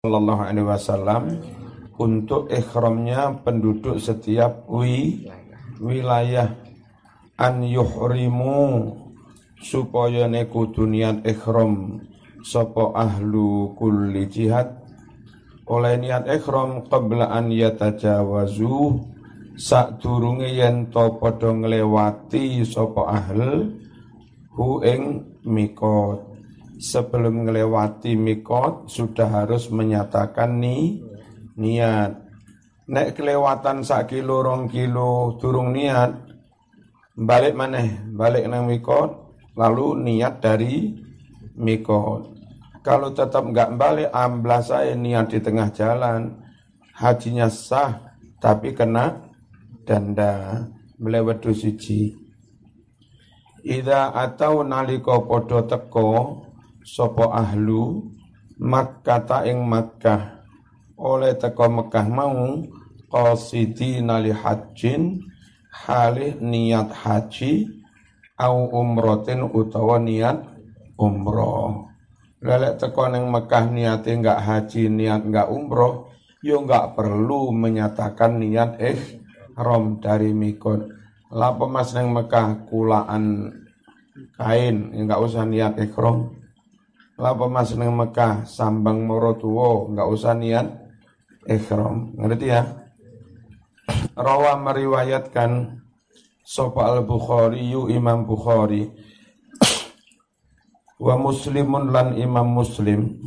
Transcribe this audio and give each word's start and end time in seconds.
Sallallahu 0.00 0.48
Alaihi 0.48 0.64
Wasallam 0.64 1.22
untuk 2.00 2.48
ikhramnya 2.48 3.36
penduduk 3.44 4.00
setiap 4.00 4.64
wi, 4.64 5.28
wilayah. 5.76 6.56
An 7.36 7.60
yuhrimu 7.60 8.96
supaya 9.60 10.24
neku 10.24 10.72
niat 10.88 11.20
ikhram 11.28 12.00
sopo 12.40 12.96
ahlu 12.96 13.76
kulli 13.76 14.24
jihad. 14.24 14.72
Oleh 15.68 16.00
niat 16.00 16.24
ikhram 16.32 16.88
qabla 16.88 17.28
an 17.36 17.52
yatajawazu 17.52 19.04
sak 19.60 20.00
durunge 20.00 20.48
yen 20.48 20.88
to 20.88 21.20
padha 21.20 21.52
nglewati 21.52 22.64
sapa 22.64 23.04
ahl 23.04 23.68
hu 24.56 24.80
ing 24.80 25.28
mikot 25.44 26.29
sebelum 26.80 27.44
melewati 27.44 28.16
mikot 28.16 28.88
sudah 28.88 29.44
harus 29.44 29.68
menyatakan 29.68 30.56
ni 30.56 31.04
niat. 31.60 32.16
Nek 32.90 33.14
kelewatan 33.14 33.84
sak 33.84 34.10
kilo 34.10 34.42
rong 34.42 34.66
kilo 34.66 35.38
turung 35.38 35.76
niat, 35.76 36.10
balik 37.14 37.54
mana? 37.54 37.84
Balik 38.10 38.50
nang 38.50 38.66
mikot, 38.66 39.38
lalu 39.54 39.94
niat 40.00 40.42
dari 40.42 40.90
mikot. 41.54 42.34
Kalau 42.80 43.12
tetap 43.12 43.44
nggak 43.44 43.76
balik, 43.76 44.10
amblas 44.10 44.72
saya 44.72 44.96
niat 44.96 45.30
di 45.30 45.38
tengah 45.38 45.68
jalan, 45.70 46.34
hajinya 46.96 47.46
sah, 47.46 48.16
tapi 48.40 48.72
kena 48.72 49.20
denda 49.84 50.64
melewat 50.98 51.44
siji. 51.52 52.16
Ida 53.60 54.16
atau 54.16 54.64
naliko 54.64 55.28
podo 55.28 55.60
teko 55.68 56.49
sopo 56.84 57.30
ahlu 57.32 58.08
Makkah 58.60 59.48
ing 59.48 59.64
Makkah. 59.64 60.44
Oleh 61.00 61.32
teko 61.32 61.64
Mekah 61.72 62.06
mau 62.12 62.60
qasidi 63.08 64.04
nali 64.04 64.36
hajjin 64.36 65.16
halih 65.72 66.36
niat 66.36 66.92
haji 66.92 67.72
au 68.36 68.68
umrotin 68.68 69.48
utawa 69.48 69.96
niat 69.96 70.44
umroh. 71.00 71.88
Lelek 72.44 72.84
teko 72.84 73.08
ning 73.08 73.32
Mekah 73.32 73.64
niate 73.72 74.12
enggak 74.12 74.44
haji 74.44 74.92
niat 74.92 75.24
enggak 75.24 75.48
umroh 75.48 76.12
yo 76.44 76.60
enggak 76.60 76.92
perlu 76.92 77.52
menyatakan 77.56 78.36
niat 78.40 78.76
eh 78.76 79.00
rom 79.56 80.04
dari 80.04 80.36
mikot 80.36 80.84
lapo 81.32 81.64
mas 81.64 81.96
neng 81.96 82.12
Mekah 82.12 82.68
kulaan 82.68 83.56
kain 84.36 84.92
enggak 84.92 85.20
usah 85.20 85.48
niat 85.48 85.80
ikhram 85.80 86.39
Lapa 87.20 87.52
mas 87.52 87.76
neng 87.76 87.92
Mekah 88.00 88.48
sambang 88.48 89.04
moro 89.04 89.36
tuwo 89.36 89.92
nggak 89.92 90.08
usah 90.08 90.32
niat 90.32 90.72
ikhram. 91.44 92.16
Ngerti 92.16 92.48
ya? 92.48 92.64
Rawa 94.16 94.56
meriwayatkan 94.56 95.76
Sopa 96.40 96.88
al-Bukhari 96.88 97.76
yu 97.76 97.92
Imam 97.92 98.24
Bukhari 98.24 98.88
wa 101.04 101.14
muslimun 101.20 101.92
lan 101.92 102.16
Imam 102.16 102.48
Muslim 102.48 103.20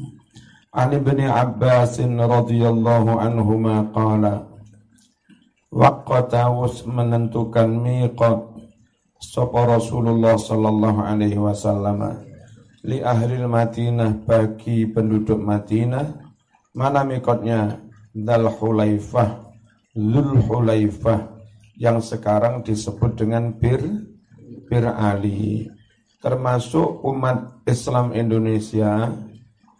an 0.73 0.89
ibni 0.89 1.29
Abbas 1.29 2.01
radhiyallahu 2.01 3.21
anhuma 3.21 3.93
qala 3.93 4.49
waqata 5.69 6.49
menentukan 6.89 7.69
miqat 7.69 8.41
Sopa 9.21 9.69
Rasulullah 9.69 10.33
sallallahu 10.33 10.99
alaihi 11.05 11.37
wasallam 11.37 12.32
li 12.83 12.99
ahli 12.99 13.39
Madinah 13.39 14.27
bagi 14.27 14.83
penduduk 14.91 15.39
Madinah 15.39 16.23
mana 16.75 17.07
mikotnya? 17.07 17.79
Dal 18.13 18.45
Hulaifah. 18.45 19.41
Lul 19.93 20.41
Hulaifah 20.41 21.37
yang 21.77 22.01
sekarang 22.01 22.65
disebut 22.65 23.13
dengan 23.17 23.53
Bir 23.53 23.81
Bir 24.69 24.85
Ali. 24.89 25.69
Termasuk 26.17 27.03
umat 27.05 27.61
Islam 27.69 28.13
Indonesia 28.13 29.11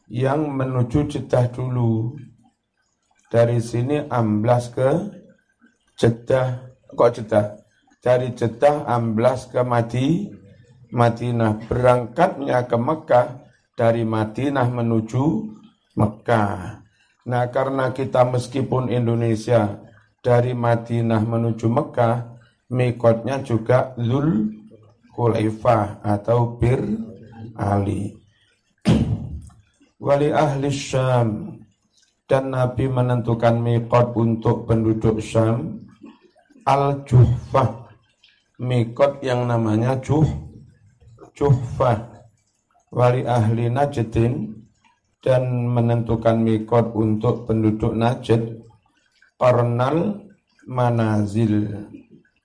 yang 0.05 0.53
menuju 0.53 1.09
Jeddah 1.09 1.49
dulu. 1.49 2.13
Dari 3.33 3.57
sini 3.57 4.05
amblas 4.05 4.69
ke 4.69 4.89
Jeddah. 5.97 6.77
Kok 6.93 7.09
Jeddah? 7.09 7.57
Dari 8.05 8.37
Jeddah 8.37 8.85
amblas 8.85 9.49
ke 9.49 9.65
Madinah 9.65 10.42
Madinah 10.93 11.65
berangkatnya 11.65 12.69
ke 12.69 12.77
Mekah 12.77 13.27
dari 13.73 14.05
Madinah 14.05 14.69
menuju 14.69 15.25
Mekah. 15.97 16.85
Nah 17.25 17.43
karena 17.49 17.89
kita 17.89 18.21
meskipun 18.29 18.93
Indonesia 18.93 19.81
dari 20.21 20.53
Madinah 20.53 21.25
menuju 21.25 21.65
Mekah, 21.65 22.37
mikotnya 22.69 23.41
juga 23.41 23.97
Lul 23.97 24.53
Hulaifah 25.17 26.05
atau 26.05 26.61
Bir 26.61 26.81
Ali. 27.57 28.13
Wali 30.05 30.29
ahli 30.29 30.69
Syam 30.69 31.57
dan 32.29 32.53
Nabi 32.53 32.85
menentukan 32.85 33.57
mikot 33.57 34.13
untuk 34.13 34.69
penduduk 34.69 35.17
Syam 35.21 35.85
Al-Juhfah 36.63 37.83
mikot 38.63 39.19
yang 39.19 39.49
namanya 39.49 39.99
Juh 39.99 40.23
Juhfah 41.33 41.97
wali 42.93 43.25
ahli 43.25 43.65
Najdin 43.73 44.53
dan 45.25 45.43
menentukan 45.71 46.37
mikot 46.37 46.93
untuk 46.93 47.49
penduduk 47.49 47.97
Najd 47.97 48.61
Kornal 49.41 50.21
Manazil. 50.69 51.89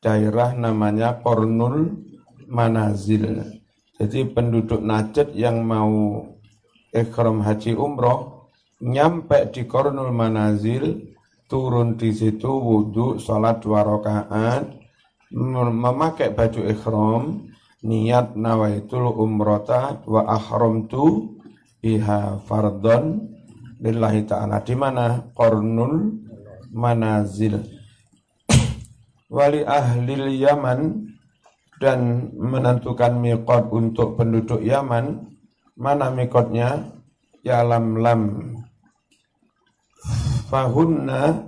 Daerah 0.00 0.56
namanya 0.56 1.21
Kornul 1.21 2.00
Manazil. 2.48 3.44
Jadi 4.00 4.25
penduduk 4.31 4.81
Najd 4.81 5.37
yang 5.37 5.60
mau 5.66 6.25
ikhram 6.94 7.44
haji 7.44 7.77
umroh 7.77 8.48
nyampe 8.81 9.53
di 9.53 9.69
Kornul 9.69 10.15
Manazil 10.15 11.12
turun 11.44 12.00
di 12.00 12.15
situ 12.15 12.48
wudhu 12.48 13.21
sholat 13.21 13.60
dua 13.60 13.84
rakaat 13.84 14.65
memakai 15.34 16.32
baju 16.32 16.60
ikhram 16.72 17.47
niat 17.84 18.34
nawaitul 18.34 19.15
umrota 19.15 20.03
wa 20.06 20.27
ahramtu 20.27 21.37
biha 21.78 22.43
fardon 22.47 23.28
lillahi 23.78 24.27
ta'ala. 24.27 24.62
Di 24.62 24.75
mana? 24.75 25.31
Qarnul 25.34 26.19
manazil. 26.75 27.62
Wali 29.28 29.61
ahli 29.62 30.41
Yaman 30.41 31.05
dan 31.78 32.33
menentukan 32.34 33.15
miqat 33.21 33.71
untuk 33.71 34.19
penduduk 34.19 34.59
Yaman. 34.65 35.28
Mana 35.78 36.10
miqatnya? 36.10 36.91
Ya 37.47 37.62
lam. 37.62 38.03
Lam 38.03 38.22
fahunna 40.49 41.45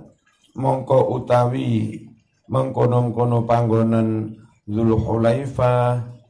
mongko 0.53 1.17
utawi 1.17 2.05
mengkono-kono 2.45 3.43
panggonan 3.49 4.37
Zulhulaifah 4.69 6.20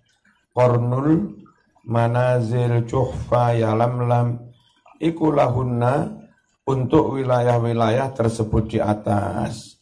Kornul 0.51 1.41
manazil 1.87 2.83
cuhfa 2.85 3.55
yalamlam 3.55 4.51
ikulahunna 4.99 6.21
untuk 6.67 7.17
wilayah-wilayah 7.17 8.13
tersebut 8.13 8.77
di 8.77 8.79
atas. 8.79 9.81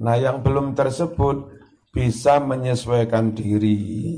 Nah 0.00 0.16
yang 0.16 0.40
belum 0.40 0.72
tersebut 0.72 1.52
bisa 1.92 2.40
menyesuaikan 2.40 3.32
diri. 3.32 4.16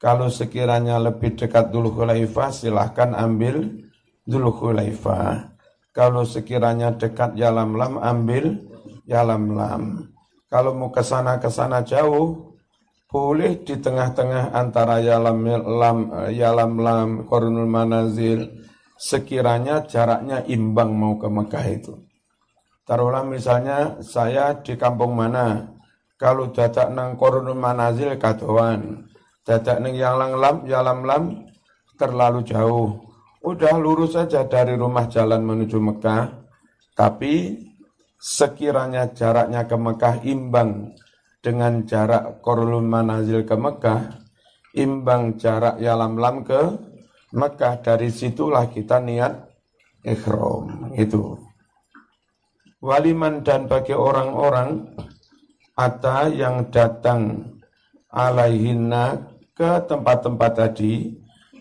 Kalau 0.00 0.32
sekiranya 0.32 0.96
lebih 0.96 1.36
dekat 1.36 1.68
Dulu 1.68 1.92
Khulaifah 1.92 2.50
silahkan 2.54 3.12
ambil 3.12 3.84
Dulu 4.24 4.50
Khulaifah. 4.54 5.52
Kalau 5.90 6.22
sekiranya 6.22 6.94
dekat 6.94 7.34
Yalamlam 7.34 7.98
ambil 7.98 8.62
Yalamlam. 9.10 10.06
Kalau 10.46 10.74
mau 10.74 10.90
ke 10.94 11.02
sana 11.02 11.38
ke 11.42 11.50
sana 11.50 11.82
jauh 11.82 12.49
boleh 13.10 13.66
di 13.66 13.74
tengah-tengah 13.74 14.54
antara 14.54 15.02
yalam 15.02 15.42
lam 15.66 15.98
yalam 16.30 16.78
lam 16.78 17.08
korunul 17.26 17.66
manazil 17.66 18.46
sekiranya 18.94 19.82
jaraknya 19.82 20.46
imbang 20.46 20.94
mau 20.94 21.18
ke 21.18 21.26
Mekah 21.26 21.66
itu. 21.66 21.94
Taruhlah 22.86 23.26
misalnya 23.26 23.98
saya 24.02 24.54
di 24.62 24.78
kampung 24.78 25.18
mana, 25.18 25.74
kalau 26.14 26.54
dadak 26.54 26.90
nang 26.94 27.18
korunul 27.18 27.58
manazil 27.58 28.14
katoan, 28.14 29.10
dadak 29.42 29.82
nang 29.82 29.94
yalam 29.98 30.38
lam 30.38 30.56
yalam 30.70 30.98
lam 31.02 31.22
terlalu 31.98 32.46
jauh. 32.46 32.94
Udah 33.42 33.74
lurus 33.74 34.14
saja 34.14 34.46
dari 34.46 34.78
rumah 34.78 35.10
jalan 35.10 35.42
menuju 35.42 35.80
Mekah, 35.82 36.30
tapi 36.94 37.58
sekiranya 38.20 39.10
jaraknya 39.16 39.66
ke 39.66 39.74
Mekah 39.74 40.14
imbang 40.28 40.92
dengan 41.40 41.84
jarak 41.88 42.44
Korlul 42.44 42.84
Manazil 42.84 43.48
ke 43.48 43.56
Mekah 43.56 44.20
imbang 44.76 45.34
jarak 45.40 45.82
Yalam 45.82 46.14
Lam 46.20 46.46
ke 46.46 46.60
Mekah. 47.34 47.82
Dari 47.82 48.08
situlah 48.12 48.70
kita 48.70 49.02
niat 49.02 49.34
ikhram 50.04 50.94
itu. 50.94 51.36
Waliman 52.80 53.44
dan 53.44 53.68
bagi 53.68 53.92
orang-orang 53.92 54.96
ata 55.76 56.32
yang 56.32 56.72
datang 56.72 57.44
alaihinna 58.08 59.36
ke 59.52 59.84
tempat-tempat 59.84 60.52
tadi 60.56 61.12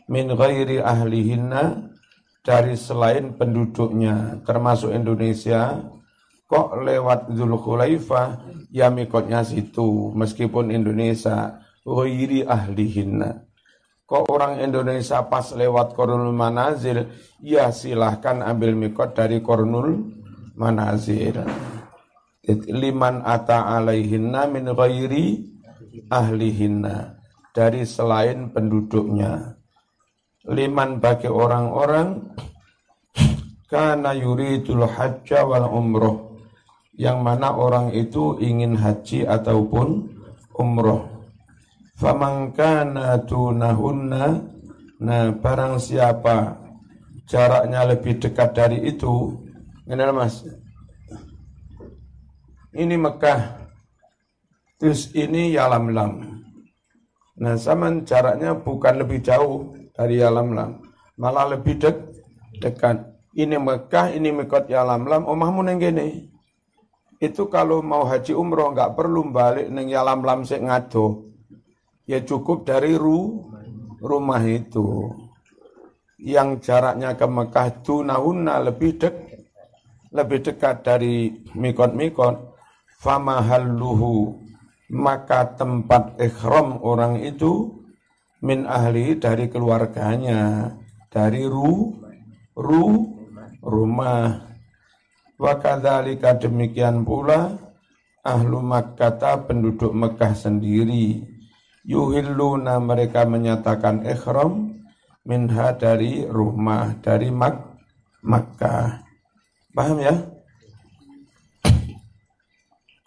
min 0.07 0.31
ghairi 0.31 0.79
ahlihinna 0.79 1.91
dari 2.39 2.79
selain 2.79 3.35
penduduknya 3.35 4.39
termasuk 4.47 4.95
Indonesia 4.95 5.83
kok 6.49 6.81
lewat 6.81 7.29
Zulkhulaifah 7.29 8.41
ya 8.73 8.89
mikotnya 8.89 9.45
situ 9.45 10.09
meskipun 10.17 10.73
Indonesia. 10.73 11.61
Ghairi 11.89 12.45
ahlihinna. 12.45 13.49
Kok 14.05 14.29
orang 14.29 14.61
Indonesia 14.61 15.25
pas 15.25 15.53
lewat 15.55 15.97
Kornul 15.97 16.35
Manazil 16.35 17.09
ya 17.41 17.73
silahkan 17.73 18.45
ambil 18.45 18.77
mikot 18.77 19.17
dari 19.17 19.41
Kornul 19.41 20.13
Manazil 20.53 21.39
liman 22.45 23.25
ata 23.25 23.73
alaihinna 23.73 24.45
min 24.49 24.69
ghairi 24.73 25.49
ahlihinna. 26.09 27.17
Dari 27.49 27.81
selain 27.81 28.53
penduduknya. 28.53 29.57
Liman 30.45 31.01
bagi 31.01 31.25
orang-orang 31.25 32.37
karena 33.71 34.13
yuridul 34.13 34.85
hajja 34.85 35.43
wal 35.43 35.65
umroh 35.73 36.28
yang 36.99 37.23
mana 37.23 37.55
orang 37.55 37.95
itu 37.95 38.35
ingin 38.43 38.75
haji 38.75 39.23
ataupun 39.23 40.11
umroh 40.59 41.07
faman 41.95 42.51
kana 42.51 43.23
nah 44.99 45.31
barang 45.31 45.79
siapa 45.79 46.59
jaraknya 47.23 47.87
lebih 47.87 48.19
dekat 48.19 48.51
dari 48.51 48.83
itu 48.83 49.39
ini 49.87 50.03
mas 50.11 50.43
ini 52.75 52.95
Mekah 52.99 53.63
terus 54.75 55.07
ini 55.15 55.55
Yalam 55.55 55.95
Lam 55.95 56.13
nah 57.39 57.55
sama 57.55 57.95
jaraknya 58.03 58.59
bukan 58.59 58.99
lebih 58.99 59.23
jauh 59.23 59.79
dari 59.99 60.23
Yalam 60.23 60.55
Lam. 60.55 60.71
Malah 61.19 61.59
lebih 61.59 61.75
dek, 61.75 61.97
dekat. 62.63 63.03
Ini 63.35 63.59
Mekah, 63.59 64.15
ini 64.15 64.31
Mekot 64.31 64.71
Yalam 64.71 65.03
Lam, 65.03 65.27
omahmu 65.27 65.67
neng 65.67 65.83
gini. 65.83 66.31
Itu 67.19 67.51
kalau 67.51 67.83
mau 67.83 68.07
haji 68.07 68.31
umroh 68.31 68.71
nggak 68.71 68.95
perlu 68.95 69.27
balik 69.27 69.67
neng 69.67 69.91
Yalam 69.91 70.23
Lam 70.23 70.47
sik 70.47 70.63
ngado. 70.63 71.27
Ya 72.07 72.23
cukup 72.23 72.63
dari 72.63 72.95
ru, 72.95 73.51
rumah 73.99 74.41
itu. 74.47 75.11
Yang 76.19 76.71
jaraknya 76.71 77.15
ke 77.19 77.27
Mekah 77.27 77.67
tunahunna 77.83 78.63
lebih 78.71 78.97
dek, 78.97 79.15
lebih 80.15 80.39
dekat 80.41 80.83
dari 80.83 81.31
mikot-mikot. 81.53 82.55
Famahalluhu 82.99 84.35
maka 84.89 85.53
tempat 85.53 86.17
ikhram 86.17 86.81
orang 86.81 87.21
itu 87.21 87.77
min 88.41 88.65
ahli 88.65 89.15
dari 89.21 89.45
keluarganya 89.45 90.73
dari 91.13 91.45
ru 91.45 91.93
ru 92.57 92.85
rumah 93.61 94.48
wa 95.39 95.55
kadzalika 95.55 96.35
demikian 96.35 97.07
pula 97.07 97.55
ahlu 98.27 98.59
Makkah 98.59 99.47
penduduk 99.47 99.95
Mekah 99.95 100.35
sendiri 100.35 101.23
yuhilluna 101.87 102.77
mereka 102.77 103.23
menyatakan 103.23 104.03
ikhram 104.03 104.75
minha 105.23 105.71
dari 105.73 106.27
rumah 106.27 106.93
dari 106.99 107.31
Mak 107.31 107.55
Makkah. 108.19 109.07
Paham 109.71 109.97
ya? 110.03 110.15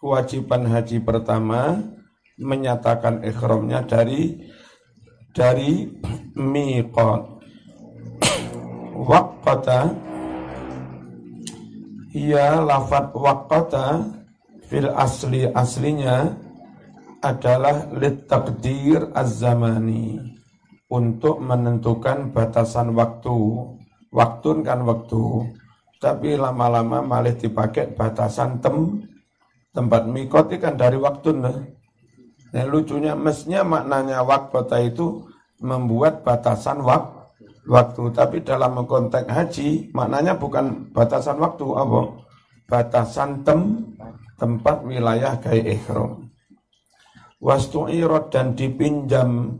Kewajiban 0.00 0.66
haji 0.66 0.98
pertama 1.04 1.78
menyatakan 2.40 3.20
ikhramnya 3.22 3.84
dari 3.84 4.40
dari 5.36 5.86
miqat. 6.34 7.22
Waqata 9.02 10.11
ia 12.12 12.60
lafat 12.60 13.16
waqata 13.16 14.04
fil 14.68 14.88
asli 14.92 15.48
aslinya 15.48 16.36
adalah 17.24 17.88
litakdir 17.96 19.10
az-zamani. 19.16 20.20
Untuk 20.92 21.40
menentukan 21.40 22.36
batasan 22.36 22.92
waktu. 22.92 23.32
Waktu 24.12 24.48
kan 24.60 24.84
waktu. 24.84 25.48
Tapi 25.96 26.36
lama-lama 26.36 27.00
malah 27.00 27.32
dipakai 27.32 27.96
batasan 27.96 28.60
tem 28.60 29.00
tempat 29.72 30.04
mikot 30.04 30.52
kan 30.60 30.76
dari 30.76 31.00
waktu 31.00 31.32
nah. 31.32 31.58
Nah 32.52 32.64
lucunya 32.68 33.16
mestinya 33.16 33.64
maknanya 33.64 34.20
waktu 34.20 34.92
itu 34.92 35.24
membuat 35.64 36.20
batasan 36.26 36.84
wak, 36.84 37.21
waktu. 37.66 38.02
Tapi 38.14 38.42
dalam 38.42 38.82
konteks 38.86 39.28
haji 39.28 39.90
maknanya 39.94 40.38
bukan 40.38 40.90
batasan 40.90 41.38
waktu 41.38 41.66
apa? 41.74 42.00
Batasan 42.66 43.44
tem, 43.44 43.92
tempat 44.40 44.82
wilayah 44.86 45.36
gaya 45.38 45.76
ikhram. 45.76 46.30
Wastu'irot 47.42 48.30
dan 48.30 48.54
dipinjam 48.54 49.58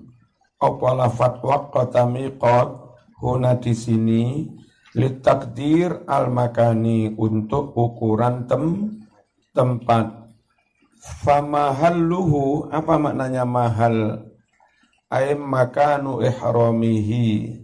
apa 0.63 0.89
lafat 0.95 1.43
waqata 1.43 2.07
miqat 2.07 2.71
huna 3.19 3.59
di 3.59 3.75
sini 3.75 4.47
litakdir 4.95 6.07
al 6.07 6.31
makani 6.31 7.11
untuk 7.19 7.75
ukuran 7.75 8.47
tem 8.47 8.95
tempat 9.51 10.23
Famahalluhu 11.03 12.71
apa 12.71 12.95
maknanya 12.95 13.43
mahal? 13.43 14.23
Ay 15.11 15.35
makanu 15.35 16.23
ihramihi 16.23 17.62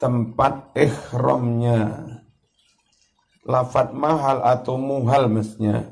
tempat 0.00 0.72
ihramnya. 0.74 2.08
Lafat 3.44 3.92
mahal 3.92 4.40
atau 4.40 4.80
muhal 4.80 5.28
mestinya. 5.28 5.84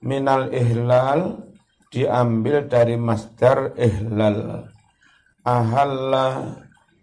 Minal 0.00 0.50
ihlal 0.50 1.44
diambil 1.92 2.66
dari 2.66 2.96
masdar 2.96 3.76
ihlal. 3.76 4.66
Ahalla 5.44 6.56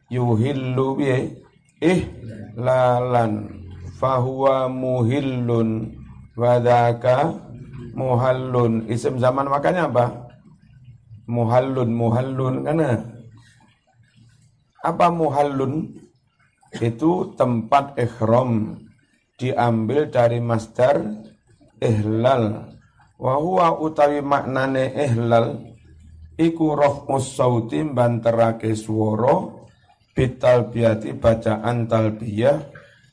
yuhillu 0.09 0.97
bi 0.97 1.37
ihlalan 1.79 3.61
fahuwa 4.01 4.67
muhillun 4.71 5.95
wadaka 6.39 7.35
muhallun 7.93 8.87
isim 8.87 9.19
zaman 9.19 9.51
makanya 9.51 9.91
apa 9.91 10.31
muhallun 11.27 11.91
muhallun 11.91 12.63
karena 12.63 13.03
apa 14.79 15.05
muhallun 15.11 15.98
itu 16.77 17.33
tempat 17.33 17.97
ikhram 17.97 18.77
diambil 19.39 20.11
dari 20.13 20.37
masdar 20.37 21.01
ihlal 21.81 22.75
wa 23.17 23.33
huwa 23.41 23.81
utawi 23.81 24.21
maknane 24.21 24.93
ihlal 24.93 25.57
iku 26.37 26.77
raf'us 26.77 27.33
sauti 27.33 27.81
banterake 27.81 28.77
swara 28.77 29.49
bitalbiyati 30.13 31.17
bacaan 31.17 31.89
talbiyah 31.89 32.57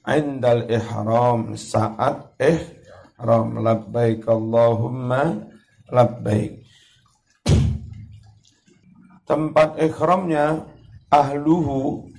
indal 0.04 0.68
ihram 0.68 1.56
saat 1.56 2.36
eh 2.36 2.76
Ram 3.16 3.64
labbaik 3.64 4.28
Allahumma 4.28 5.40
labbaik. 5.88 6.60
Tempat 9.24 9.80
ikhramnya 9.80 10.68
ahluhu 11.08 12.12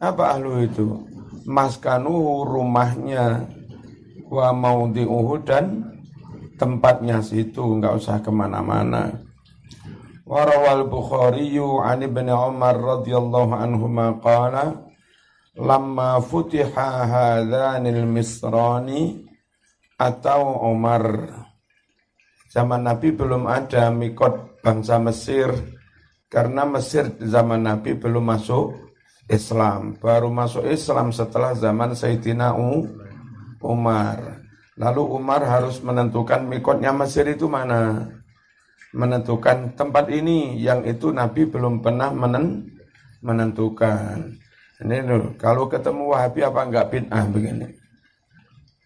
apa 0.00 0.22
ahlu 0.36 0.64
itu? 0.64 0.96
Maskanuhu 1.44 2.48
rumahnya 2.48 3.44
wa 4.32 4.48
maudhi'uhu 4.56 5.44
dan 5.44 5.84
tempatnya 6.56 7.20
situ 7.20 7.60
nggak 7.60 8.00
usah 8.00 8.16
ke 8.24 8.32
mana-mana. 8.32 9.12
Warawal 10.24 10.86
Bukhari 10.88 11.58
an 11.58 12.00
ibn 12.06 12.30
Umar 12.30 12.78
radhiyallahu 12.78 13.52
anhuma 13.52 14.16
qala 14.22 14.88
lamma 15.58 16.22
futiha 16.22 16.88
hadhanil 17.04 18.06
misrani 18.06 19.26
atau 20.00 20.70
Omar. 20.70 21.34
Zaman 22.50 22.82
Nabi 22.82 23.14
belum 23.14 23.46
ada 23.46 23.90
mikot 23.90 24.62
bangsa 24.64 24.96
Mesir 25.02 25.50
karena 26.30 26.62
Mesir 26.66 27.10
zaman 27.18 27.66
Nabi 27.66 27.94
belum 27.94 28.26
masuk 28.26 28.89
Islam. 29.30 29.94
Baru 30.02 30.28
masuk 30.34 30.66
Islam 30.66 31.14
setelah 31.14 31.54
zaman 31.54 31.94
Sayyidina 31.94 32.52
Umar. 33.62 34.42
Lalu 34.74 35.02
Umar 35.06 35.46
harus 35.46 35.78
menentukan 35.80 36.42
mikotnya 36.44 36.90
Mesir 36.90 37.24
itu 37.30 37.46
mana. 37.46 38.10
Menentukan 38.90 39.78
tempat 39.78 40.10
ini 40.10 40.58
yang 40.58 40.82
itu 40.82 41.14
Nabi 41.14 41.46
belum 41.46 41.78
pernah 41.78 42.10
menen 42.10 42.66
menentukan. 43.22 44.34
Ini 44.80 45.04
loh, 45.04 45.36
kalau 45.36 45.68
ketemu 45.68 46.10
Wahabi 46.10 46.40
apa 46.40 46.60
enggak 46.64 46.88
bid'ah 46.90 47.24
begini. 47.28 47.68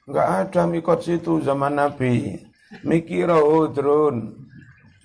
Enggak 0.04 0.28
ada 0.28 0.62
mikot 0.68 1.00
situ 1.00 1.40
zaman 1.40 1.78
Nabi. 1.78 2.36
Mikiro 2.82 3.38
hudrun. 3.40 4.44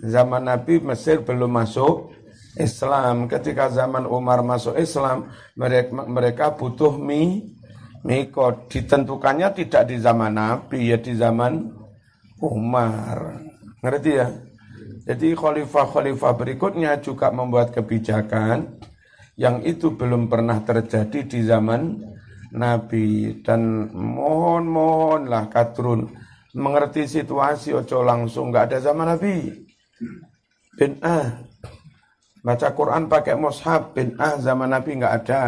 Zaman 0.01 0.49
Nabi 0.49 0.81
Mesir 0.81 1.21
belum 1.21 1.53
masuk 1.53 2.18
Islam. 2.59 3.31
Ketika 3.31 3.71
zaman 3.71 4.03
Umar 4.03 4.43
masuk 4.43 4.75
Islam, 4.75 5.31
mereka, 5.55 5.91
mereka 6.05 6.45
butuh 6.53 6.99
mi 6.99 7.55
mikot. 8.03 8.67
Ditentukannya 8.67 9.55
tidak 9.55 9.87
di 9.87 9.97
zaman 9.97 10.35
Nabi, 10.35 10.91
ya 10.91 10.97
di 10.99 11.15
zaman 11.15 11.71
Umar. 12.43 13.41
Ngerti 13.79 14.11
ya? 14.11 14.27
Jadi 15.09 15.33
khalifah-khalifah 15.33 16.33
berikutnya 16.37 17.01
juga 17.01 17.33
membuat 17.33 17.73
kebijakan 17.73 18.77
yang 19.39 19.63
itu 19.63 19.95
belum 19.95 20.27
pernah 20.27 20.59
terjadi 20.61 21.25
di 21.25 21.39
zaman 21.47 21.97
Nabi 22.53 23.39
dan 23.45 23.89
mohon-mohonlah 23.93 25.47
kadrun 25.47 26.11
mengerti 26.57 27.05
situasi 27.05 27.77
ojo 27.77 28.01
langsung 28.01 28.49
nggak 28.49 28.73
ada 28.73 28.79
zaman 28.81 29.15
Nabi 29.15 29.53
bin 30.75 30.97
ah 31.05 31.45
baca 32.39 32.67
Quran 32.71 33.11
pakai 33.11 33.35
mushaf 33.35 33.91
bin 33.91 34.15
ah 34.15 34.39
zaman 34.39 34.71
Nabi 34.71 34.99
nggak 34.99 35.15
ada 35.23 35.43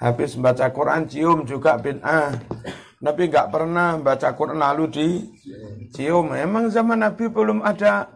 habis 0.00 0.36
baca 0.36 0.66
Quran 0.72 1.04
cium 1.08 1.44
juga 1.44 1.76
bin 1.80 2.00
ah 2.04 2.32
Nabi 3.04 3.28
nggak 3.28 3.52
pernah 3.52 4.00
baca 4.00 4.32
Quran 4.32 4.64
lalu 4.64 4.84
di 4.88 5.08
cium. 5.92 6.32
Emang 6.32 6.72
zaman 6.72 7.04
Nabi 7.04 7.28
belum 7.28 7.60
ada 7.60 8.08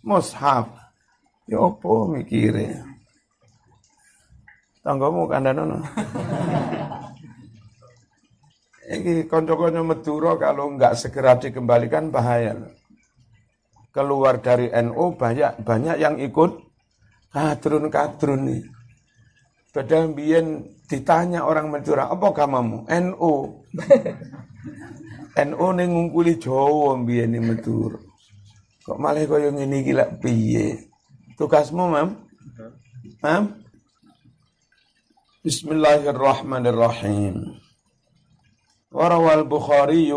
mushaf. 0.00 0.64
Ya 1.44 1.60
apa 1.60 1.92
mikirnya? 2.08 2.88
Tanggamu 4.80 5.28
kandanono. 5.28 5.84
Ini 8.90 9.28
konco-konco 9.28 9.84
Madura 9.84 10.34
kalau 10.40 10.72
nggak 10.74 10.96
segera 10.96 11.36
dikembalikan 11.36 12.08
bahaya. 12.08 12.56
Keluar 13.90 14.38
dari 14.38 14.70
NU 14.70 15.18
banyak 15.18 15.66
banyak 15.66 15.98
yang 15.98 16.14
ikut 16.22 16.62
kadrun-kadrun 17.34 18.46
nih. 18.46 18.62
Padahal 19.70 20.10
biyen 20.14 20.66
ditanya 20.90 21.46
orang 21.46 21.70
Madura, 21.70 22.10
apa 22.10 22.26
agamamu? 22.34 22.86
NU. 22.86 23.34
NU 25.50 25.66
ning 25.74 25.90
ngungkuli 25.94 26.38
Jawa 26.42 26.98
biyen 27.02 27.30
ning 27.34 27.46
Madura. 27.46 27.98
Kok 28.86 28.98
malah 28.98 29.22
kaya 29.22 29.50
ngene 29.54 29.86
iki 29.86 29.94
lak 29.94 30.18
piye? 30.18 30.90
Tugasmu, 31.38 31.86
Mam? 31.86 32.26
Mam? 33.22 33.62
Bismillahirrahmanirrahim. 35.46 37.54
Warawal 38.90 39.46
Bukhari 39.46 40.10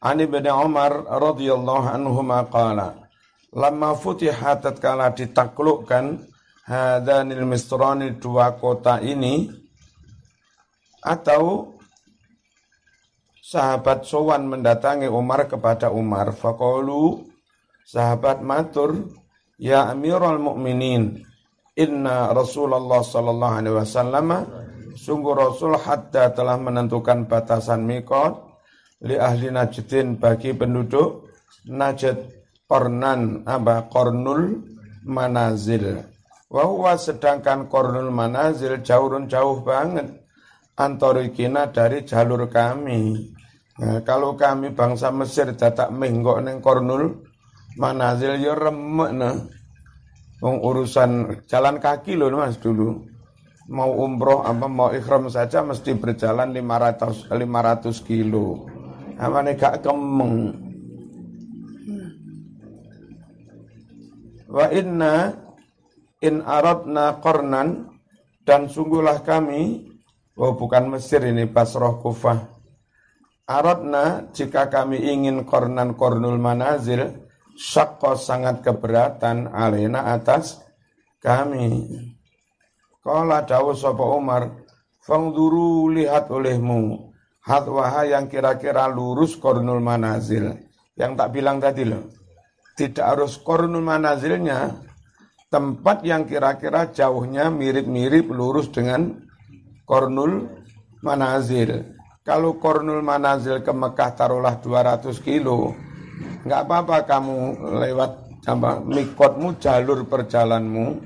an 0.00 0.16
Ibn 0.20 0.44
Umar 0.48 1.04
radhiyallahu 1.06 1.86
anhu 1.92 2.20
qala 2.48 2.96
Lama 3.50 3.98
futihat 3.98 4.62
tatkala 4.62 5.10
ditaklukkan 5.10 6.22
hadanil 6.64 7.42
misrani 7.42 8.14
dua 8.14 8.54
kota 8.54 9.02
ini 9.02 9.50
atau 11.02 11.74
sahabat 13.42 14.06
Sowan 14.06 14.46
mendatangi 14.46 15.10
Umar 15.10 15.50
kepada 15.50 15.90
Umar. 15.90 16.30
Faqalu 16.30 17.26
sahabat 17.82 18.38
matur 18.46 19.18
ya 19.58 19.90
Amirul 19.90 20.38
Mukminin 20.38 21.18
inna 21.74 22.30
Rasulullah 22.30 23.02
sallallahu 23.02 23.56
alaihi 23.58 23.76
wasallam 23.82 24.26
sungguh 24.94 25.34
Rasul 25.34 25.74
hatta 25.74 26.30
telah 26.30 26.54
menentukan 26.54 27.26
batasan 27.26 27.82
mikot 27.82 28.49
li 29.04 29.16
ahli 29.16 29.48
Najdin 29.48 30.20
bagi 30.20 30.52
penduduk 30.52 31.28
Najd 31.68 32.18
Kornan 32.68 33.44
apa 33.48 33.88
Kornul 33.88 34.62
Manazil 35.04 36.10
Wahwa 36.50 36.98
sedangkan 36.98 37.70
kornul 37.70 38.10
manazil 38.10 38.82
jauh 38.82 39.06
jauh 39.30 39.62
banget 39.62 40.10
antorikina 40.74 41.70
dari 41.70 42.02
jalur 42.02 42.50
kami. 42.50 43.30
Nah, 43.78 44.02
kalau 44.02 44.34
kami 44.34 44.74
bangsa 44.74 45.14
Mesir 45.14 45.54
datak 45.54 45.94
menggok 45.94 46.42
neng 46.42 46.58
kornul 46.58 47.22
manazil 47.78 48.34
ya 48.34 48.58
remek 48.58 49.10
nah. 49.14 49.38
urusan 50.42 51.38
jalan 51.46 51.78
kaki 51.78 52.18
loh 52.18 52.34
mas 52.34 52.58
dulu. 52.58 53.06
Mau 53.70 53.94
umroh 54.02 54.42
apa 54.42 54.66
mau 54.66 54.90
ikhram 54.90 55.30
saja 55.30 55.62
mesti 55.62 55.94
berjalan 55.94 56.50
500 56.50 57.30
500 57.30 57.94
kilo. 58.02 58.66
Apa 59.20 59.44
nih 59.44 59.52
gak 59.60 59.84
kemeng. 59.84 60.56
Wa 64.48 64.66
inna 64.72 65.36
in 66.24 66.40
aradna 66.40 67.20
kornan 67.20 68.00
dan 68.48 68.72
sungguhlah 68.72 69.20
kami 69.20 69.92
oh 70.40 70.56
bukan 70.56 70.96
Mesir 70.96 71.20
ini 71.20 71.44
Basrah 71.44 72.00
Kufah. 72.00 72.48
Aradna 73.44 74.32
jika 74.32 74.72
kami 74.72 75.04
ingin 75.04 75.44
kornan 75.44 76.00
kornul 76.00 76.40
manazil 76.40 77.28
syakko 77.60 78.16
sangat 78.16 78.64
keberatan 78.64 79.52
alena 79.52 80.16
atas 80.16 80.64
kami. 81.20 81.92
Kala 83.04 83.44
dawu 83.44 83.76
sapa 83.76 84.00
Umar 84.00 84.64
Fangduru 85.04 85.92
lihat 85.92 86.32
olehmu 86.32 87.09
Hatwaha 87.40 88.04
yang 88.04 88.28
kira-kira 88.28 88.84
lurus 88.88 89.36
kornul 89.36 89.80
manazil 89.80 90.56
Yang 90.96 91.12
tak 91.16 91.28
bilang 91.32 91.56
tadi 91.56 91.88
loh 91.88 92.04
Tidak 92.76 93.04
harus 93.04 93.40
kornul 93.40 93.80
manazilnya 93.80 94.90
tempat 95.50 96.06
yang 96.06 96.24
kira-kira 96.30 96.94
jauhnya 96.94 97.50
mirip-mirip 97.50 98.30
lurus 98.30 98.70
dengan 98.70 99.18
Kornul 99.82 100.46
Manazil. 101.02 101.98
Kalau 102.22 102.62
Kornul 102.62 103.02
Manazil 103.02 103.58
ke 103.66 103.74
Mekah 103.74 104.14
taruhlah 104.14 104.62
200 104.62 105.10
kilo, 105.18 105.74
nggak 106.46 106.60
apa-apa 106.62 107.02
kamu 107.02 107.36
lewat 107.82 108.12
apa, 108.46 108.78
mikotmu 108.78 109.58
jalur 109.58 110.06
perjalanmu 110.06 111.02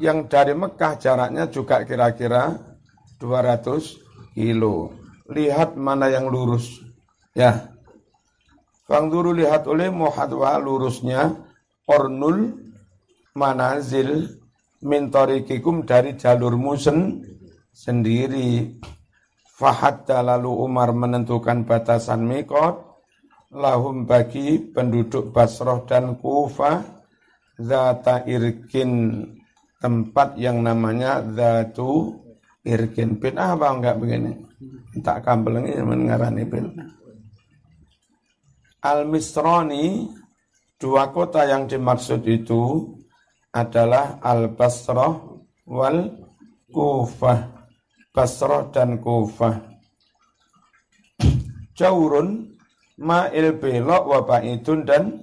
yang 0.00 0.24
dari 0.24 0.56
Mekah 0.56 0.96
jaraknya 0.96 1.52
juga 1.52 1.84
kira-kira 1.84 2.56
200 3.20 4.32
kilo. 4.32 4.97
Lihat 5.28 5.76
mana 5.76 6.08
yang 6.08 6.32
lurus. 6.32 6.80
Ya. 7.36 7.76
Fangduru 8.88 9.36
lihat 9.36 9.68
oleh 9.68 9.92
muhadwa 9.92 10.56
lurusnya 10.56 11.36
Kornul 11.84 12.56
manazil 13.36 14.40
mintorikikum 14.80 15.84
dari 15.84 16.16
jalurmu 16.16 16.72
sen 16.80 17.20
sendiri. 17.72 18.80
Fahatta 19.58 20.22
lalu 20.22 20.54
Umar 20.54 20.94
menentukan 20.94 21.66
batasan 21.66 22.24
mikot 22.24 22.88
lahum 23.52 24.04
bagi 24.04 24.60
penduduk 24.60 25.32
Basroh 25.32 25.82
dan 25.88 26.14
Kufah 26.20 26.84
zata 27.58 28.22
irkin 28.28 29.24
tempat 29.82 30.38
yang 30.38 30.62
namanya 30.62 31.24
zatu 31.34 32.22
irkin 32.62 33.18
bin 33.18 33.34
apa 33.34 33.66
enggak 33.72 33.98
begini 33.98 34.32
tak 35.02 35.26
kambelengi 35.26 35.78
mengarani 35.82 36.44
bin 36.44 36.72
al 38.82 39.04
misroni 39.08 40.06
dua 40.78 41.10
kota 41.10 41.42
yang 41.42 41.66
dimaksud 41.66 42.22
itu 42.24 42.94
adalah 43.50 44.22
Al-Basrah 44.22 45.14
wal 45.66 46.14
Kufah. 46.68 47.40
Basrah 48.12 48.68
dan 48.70 49.00
Kufah. 49.00 49.56
Jaurun 51.72 52.54
ma'il 53.00 53.56
belok 53.56 54.04
wa 54.04 54.20
ba'idun 54.22 54.84
dan 54.86 55.22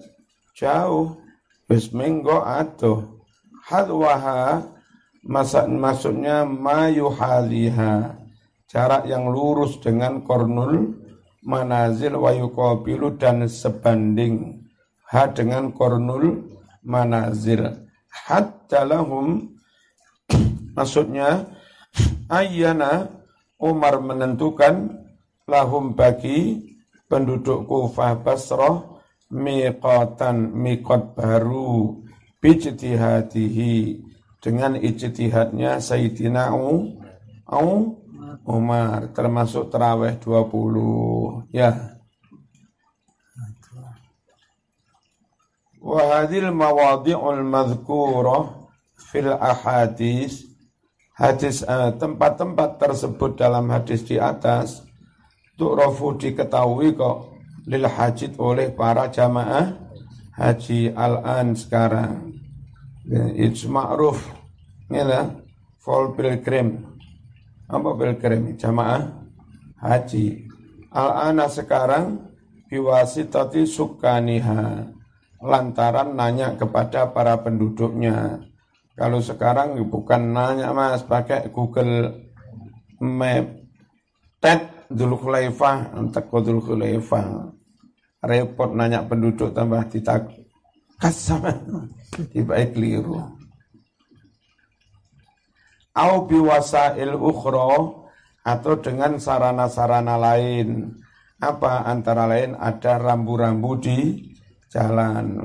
jauh. 0.58 1.22
Bisminggo 1.66 2.46
atau 2.46 3.26
hadwaha 3.66 4.62
maksudnya 5.26 6.46
mayuhaliha 6.46 8.25
jarak 8.76 9.08
yang 9.08 9.32
lurus 9.32 9.80
dengan 9.80 10.20
kornul 10.20 11.00
manazil 11.48 12.20
wa 12.20 12.36
yuqabilu 12.36 13.16
dan 13.16 13.48
sebanding. 13.48 14.68
Ha 15.08 15.32
dengan 15.32 15.72
kornul 15.72 16.44
manazil. 16.84 17.72
Hatta 18.12 18.84
lahum 18.84 19.56
maksudnya 20.76 21.48
ayana 22.28 23.08
Umar 23.56 24.04
menentukan 24.04 24.92
lahum 25.48 25.96
bagi 25.96 26.68
penduduk 27.08 27.72
Kufah 27.72 28.20
Basrah 28.20 28.84
miqatan 29.32 30.52
miqat 30.52 31.16
baru 31.16 32.04
bijtihadihi. 32.44 34.04
Dengan 34.44 34.78
ijtihadnya 34.78 35.82
Sayyidina 35.82 36.54
Umar 38.46 39.10
termasuk 39.10 39.74
terawih 39.74 40.22
20 40.22 41.50
ya. 41.50 41.98
Wa 45.82 46.02
hadhil 46.18 46.54
mawadhi'ul 46.54 47.42
madhkurah 47.42 48.70
fil 49.10 49.34
ahadis. 49.34 50.46
Hadis 51.16 51.64
eh, 51.64 51.92
tempat-tempat 51.96 52.76
tersebut 52.76 53.40
dalam 53.40 53.72
hadis 53.72 54.04
di 54.04 54.20
atas 54.20 54.84
tu'rafu 55.56 56.20
diketahui 56.20 56.92
kok 56.92 57.40
lil 57.66 57.88
hajid 57.88 58.36
oleh 58.36 58.68
para 58.76 59.08
jamaah 59.08 59.74
haji 60.36 60.92
al-an 60.92 61.56
sekarang. 61.56 62.36
It's 63.38 63.64
ma'ruf 63.70 64.20
ya 64.92 65.30
full 65.80 66.18
pilgrim 66.18 66.95
apa 67.66 67.90
pilgrim 67.98 68.54
jamaah 68.58 69.26
haji. 69.82 70.46
Al-ana 70.96 71.52
sekarang 71.52 72.24
biwasitati 72.72 73.68
sukaniha 73.68 74.88
lantaran 75.44 76.16
nanya 76.16 76.56
kepada 76.56 77.12
para 77.12 77.36
penduduknya. 77.42 78.42
Kalau 78.96 79.20
sekarang 79.20 79.76
bukan 79.92 80.32
nanya 80.32 80.72
mas 80.72 81.04
pakai 81.04 81.52
Google 81.52 82.32
Map. 83.04 83.46
Tet 84.40 84.88
dulu 84.88 85.20
khulaifah 85.20 86.00
teko 86.16 86.40
dulu 86.40 86.62
khulaifah. 86.64 87.52
Repot 88.24 88.72
nanya 88.72 89.04
penduduk 89.04 89.52
tambah 89.52 89.84
ditak 89.92 90.32
kasama 91.02 91.52
tiba 92.32 92.56
keliru 92.72 93.20
au 95.96 96.28
biwasail 96.28 97.16
ukhra 97.16 98.04
atau 98.46 98.74
dengan 98.84 99.18
sarana-sarana 99.18 100.20
lain. 100.20 100.92
Apa 101.40 101.88
antara 101.88 102.28
lain 102.28 102.56
ada 102.56 103.00
rambu-rambu 103.00 103.80
di 103.80 104.32
jalan. 104.72 105.44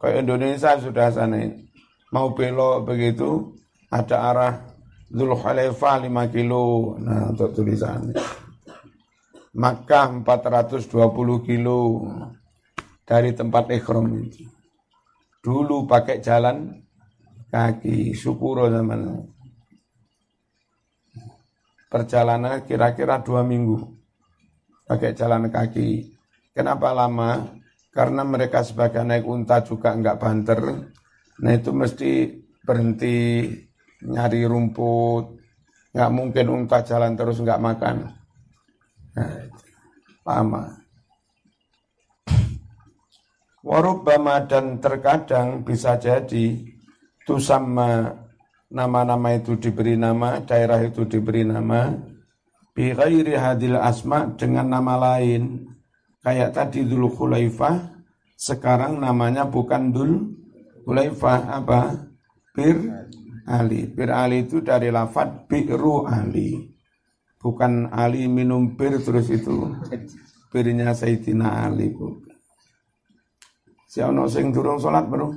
Kayak 0.00 0.28
Indonesia 0.28 0.76
sudah 0.80 1.08
sana 1.12 1.40
mau 2.12 2.32
belok 2.36 2.88
begitu 2.88 3.56
ada 3.88 4.16
arah 4.32 4.54
Zulhulaifah 5.12 6.08
5 6.08 6.34
kilo. 6.34 6.96
Nah, 7.00 7.32
untuk 7.32 7.52
tulisan. 7.52 8.16
Makkah 9.52 10.24
420 10.24 10.88
kilo 11.44 12.08
dari 13.04 13.36
tempat 13.36 13.68
ikhram 13.68 14.08
itu. 14.16 14.48
Dulu 15.44 15.84
pakai 15.84 16.24
jalan 16.24 16.80
kaki, 17.52 18.16
syukur 18.16 18.72
zaman 18.72 19.20
perjalanan 21.92 22.64
kira-kira 22.64 23.20
dua 23.20 23.44
minggu 23.44 23.84
pakai 24.88 25.12
jalan 25.12 25.52
kaki. 25.52 26.08
Kenapa 26.56 26.96
lama? 26.96 27.52
Karena 27.92 28.24
mereka 28.24 28.64
sebagai 28.64 29.04
naik 29.04 29.28
unta 29.28 29.60
juga 29.60 29.92
enggak 29.92 30.16
banter. 30.16 30.60
Nah 31.44 31.52
itu 31.52 31.68
mesti 31.76 32.32
berhenti 32.64 33.44
nyari 34.08 34.48
rumput. 34.48 35.36
Enggak 35.92 36.12
mungkin 36.16 36.46
unta 36.48 36.80
jalan 36.80 37.12
terus 37.12 37.44
enggak 37.44 37.60
makan. 37.60 37.96
Nah, 39.12 39.36
lama. 40.24 40.64
Warubama 43.62 44.42
dan 44.48 44.80
terkadang 44.80 45.60
bisa 45.62 45.94
jadi 46.00 46.46
itu 47.22 47.36
sama 47.38 48.10
nama-nama 48.72 49.36
itu 49.36 49.54
diberi 49.60 49.94
nama, 50.00 50.40
daerah 50.40 50.80
itu 50.80 51.04
diberi 51.04 51.44
nama, 51.44 51.92
bi 52.72 52.96
ghairi 52.96 53.36
hadil 53.36 53.76
asma 53.76 54.32
dengan 54.34 54.72
nama 54.72 54.96
lain. 54.96 55.68
Kayak 56.24 56.54
tadi 56.56 56.86
Dul 56.88 57.12
Khulaifah, 57.12 58.02
sekarang 58.38 59.02
namanya 59.02 59.44
bukan 59.44 59.92
Dul 59.92 60.12
Khulaifah, 60.88 61.62
apa? 61.62 62.08
Bir 62.56 62.78
Ali. 63.44 63.90
Bir 63.90 64.08
Ali 64.08 64.46
itu 64.46 64.64
dari 64.64 64.88
lafad 64.88 65.50
bi'ru 65.50 66.08
Ali. 66.08 66.72
Bukan 67.42 67.90
Ali 67.90 68.30
minum 68.30 68.78
bir 68.78 69.02
terus 69.02 69.26
itu 69.28 69.66
birnya 70.54 70.94
Sayyidina 70.94 71.66
Ali. 71.66 71.90
Siapa 73.90 74.24
sing 74.30 74.54
durung 74.54 74.78
sholat 74.78 75.10
belum? 75.10 75.36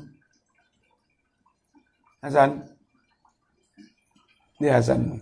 Hasan? 2.22 2.75
Ini 4.60 4.72
Hasan. 4.72 5.20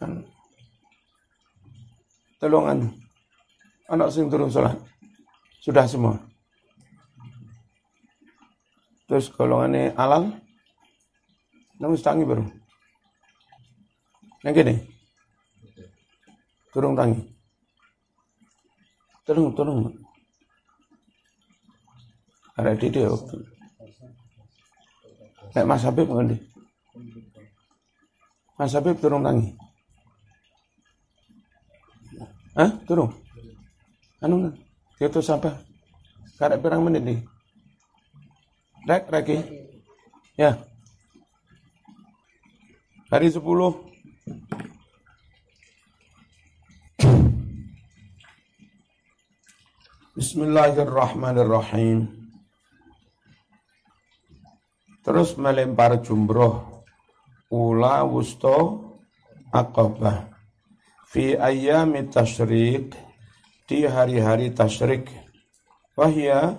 Kan. 0.00 0.24
Tolongan. 2.40 2.88
Anak 3.92 4.08
sing 4.08 4.32
turun 4.32 4.48
sholat. 4.48 4.72
Sudah 5.60 5.84
semua. 5.84 6.16
Terus 9.04 9.28
golongannya 9.28 9.92
alal. 10.00 10.32
Namun 11.76 12.00
tangi 12.00 12.24
baru. 12.24 12.44
Yang 14.44 14.54
gini. 14.64 14.74
Turun 16.72 16.96
tangi. 16.96 17.20
Turun, 19.24 19.52
turun. 19.52 19.92
Ada 22.56 22.76
di 22.76 22.88
dia. 22.88 23.08
Nek 25.54 25.68
Mas 25.68 25.84
Habib 25.84 26.08
ngendi? 26.08 26.53
Mas 28.54 28.74
Habib 28.74 28.94
turun 29.02 29.26
tangi. 29.26 29.50
Hah? 32.54 32.70
Turun? 32.86 33.10
Anu, 34.22 34.54
itu 35.02 35.18
siapa? 35.18 35.58
Karek 36.38 36.62
perang 36.62 36.86
menit 36.86 37.02
nih. 37.02 37.18
Rek, 38.86 39.10
Reki. 39.10 39.38
Ya. 40.38 40.54
Hari 43.10 43.26
sepuluh. 43.34 43.90
Bismillahirrahmanirrahim. 50.14 52.06
Terus 55.02 55.34
melempar 55.34 55.98
jumroh 56.06 56.73
ula 57.54 58.02
wusto 58.02 58.82
akobah 59.54 60.26
fi 61.06 61.38
ayami 61.38 62.10
tashrik 62.10 62.98
di 63.70 63.86
hari-hari 63.86 64.50
tashrik 64.50 65.06
wahya 65.94 66.58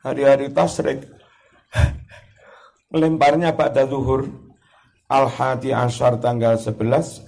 hari-hari 0.00 0.48
tashrik 0.48 1.04
lemparnya 2.92 3.52
pada 3.52 3.84
zuhur. 3.84 4.28
Al-hadi 5.08 5.72
ashar 5.72 6.20
tanggal 6.20 6.60
11 6.60 7.24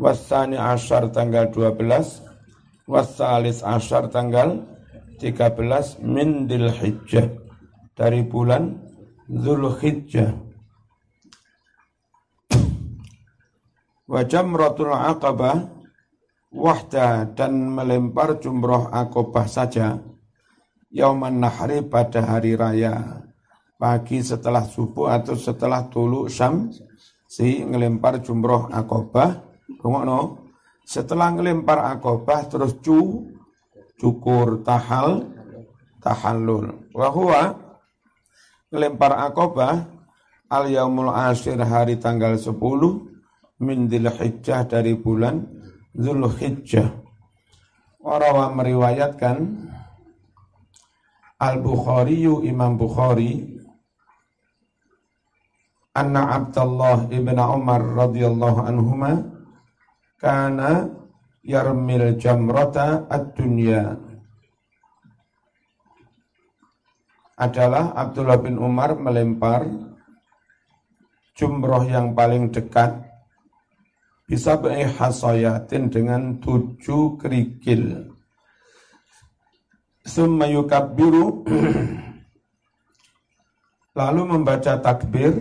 wasani 0.00 0.56
ashar 0.56 1.12
tanggal 1.12 1.52
12 1.52 2.24
wasalis 2.88 3.60
ashar 3.60 4.08
tanggal 4.08 4.64
13 5.20 6.00
min 6.00 6.48
hijjah. 6.48 7.28
Dari 7.94 8.24
bulan 8.24 8.80
Zulhijjah 9.30 10.43
wa 14.04 14.20
jamratul 14.24 14.92
aqabah 14.92 15.74
wahda 16.54 17.34
dan 17.34 17.74
melempar 17.74 18.38
jumroh 18.38 18.88
akobah 18.94 19.50
saja. 19.50 19.98
Yauman 20.94 21.42
nahri 21.42 21.82
pada 21.82 22.22
hari 22.22 22.54
raya. 22.54 23.26
Pagi 23.74 24.22
setelah 24.22 24.62
subuh 24.62 25.10
atau 25.10 25.34
setelah 25.34 25.90
tulu 25.90 26.30
syam 26.30 26.70
si 27.26 27.66
ngelempar 27.66 28.22
jumroh 28.22 28.70
akobah 28.70 29.42
no 29.82 30.46
setelah 30.86 31.34
ngelempar 31.34 31.82
akobah 31.98 32.46
terus 32.46 32.78
cu 32.78 33.26
cukur 33.98 34.62
tahal 34.62 35.26
tahallul. 35.98 36.86
Wahwa 36.94 37.58
ngelempar 38.70 39.18
akobah 39.26 39.90
al 40.46 40.70
yaumul 40.70 41.10
asyir 41.10 41.58
hari 41.58 41.98
tanggal 41.98 42.38
10 42.38 42.54
min 43.64 43.88
Hijjah 43.88 44.68
dari 44.68 44.92
bulan 44.92 45.40
Zulhijjah. 45.96 46.92
Warawa 48.04 48.52
meriwayatkan 48.52 49.36
Al-Bukhari 51.40 52.28
Imam 52.44 52.76
Bukhari 52.76 53.54
Anna 55.96 56.36
Abdullah 56.36 57.08
ibn 57.08 57.38
Umar 57.40 57.80
radhiyallahu 57.80 58.60
anhuma 58.66 59.24
kana 60.20 60.90
yarmil 61.40 62.18
jamrata 62.20 63.06
ad-dunya 63.08 63.94
adalah 67.38 67.94
Abdullah 67.94 68.38
bin 68.42 68.58
Umar 68.58 68.98
melempar 68.98 69.66
jumroh 71.38 71.82
yang 71.86 72.14
paling 72.14 72.50
dekat 72.50 73.13
bisa 74.24 74.56
hasayatin 74.98 75.92
dengan 75.92 76.40
tujuh 76.40 77.20
kerikil. 77.20 78.08
Summa 80.04 80.48
yukabbiru 80.48 81.44
lalu 84.00 84.22
membaca 84.28 84.76
takbir 84.80 85.32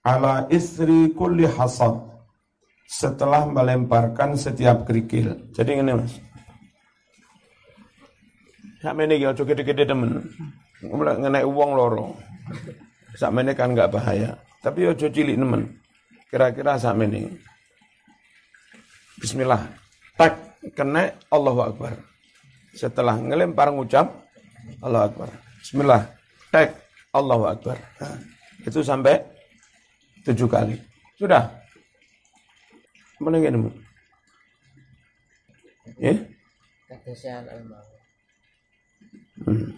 ala 0.00 0.48
isri 0.48 1.12
kulli 1.12 1.44
hasad 1.44 1.92
setelah 2.86 3.44
melemparkan 3.44 4.38
setiap 4.38 4.88
kerikil. 4.88 5.36
Jadi 5.52 5.76
ini 5.76 5.92
mas. 5.92 6.14
Sampai 8.80 9.10
ini 9.10 9.26
ojo 9.26 9.42
gede-gede 9.42 9.82
temen. 9.82 10.22
Ngenai 10.86 11.42
uang 11.42 11.70
loro. 11.74 12.14
Sampai 13.18 13.42
ini 13.42 13.52
kan 13.56 13.74
nggak 13.74 13.90
bahaya. 13.90 14.38
Tapi 14.62 14.86
ojo 14.86 15.10
cilik 15.10 15.34
temen. 15.34 15.66
Kira-kira 16.30 16.78
sampai 16.78 17.10
ini. 17.10 17.55
Bismillah. 19.16 19.62
Tak 20.16 20.60
kena 20.76 21.12
Allahu 21.32 21.60
Akbar. 21.64 21.92
Setelah 22.76 23.16
ngelempar 23.16 23.72
ngucap 23.72 24.12
Allahu 24.84 25.04
Akbar. 25.12 25.28
Bismillah. 25.64 26.02
Tak 26.52 26.76
Allahu 27.16 27.44
Akbar. 27.48 27.76
Nah, 28.00 28.18
itu 28.60 28.80
sampai 28.84 29.16
tujuh 30.26 30.48
kali. 30.48 30.76
Sudah. 31.16 31.48
Nemu? 33.16 33.72
Ya? 35.96 36.12
Hmm. 39.46 39.72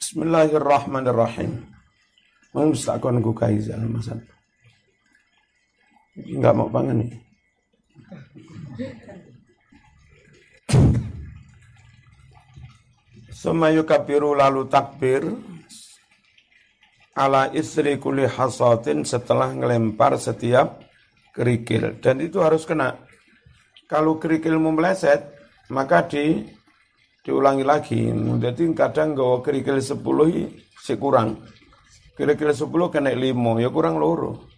Bismillahirrahmanirrahim. 0.00 1.52
Mau 2.56 2.72
mustakon 2.72 3.20
ku 3.20 3.36
kaizal 3.36 3.84
masal. 3.84 4.16
Enggak 6.16 6.56
mau 6.56 6.72
pangan 6.72 7.04
nih. 7.04 7.25
Semayu 13.36 13.82
kabiru 13.82 14.34
lalu 14.34 14.66
takbir 14.70 15.22
ala 17.14 17.50
istri 17.50 17.98
kuli 17.98 18.26
hasatin 18.26 19.02
setelah 19.02 19.52
ngelempar 19.54 20.18
setiap 20.18 20.82
kerikil 21.34 21.98
dan 21.98 22.22
itu 22.22 22.40
harus 22.42 22.64
kena. 22.64 22.96
Kalau 23.86 24.18
kerikilmu 24.18 24.74
meleset 24.74 25.26
maka 25.70 26.06
di 26.06 26.46
diulangi 27.26 27.66
lagi. 27.66 28.06
Jadi 28.14 28.70
kadang 28.74 29.18
gawa 29.18 29.42
kerikil 29.42 29.82
sepuluh 29.82 30.30
si 30.78 30.94
kurang. 30.94 31.42
Kerikil 32.14 32.54
sepuluh 32.54 32.88
kena 32.88 33.12
limo 33.12 33.58
ya 33.58 33.68
kurang 33.68 33.98
loro. 33.98 34.55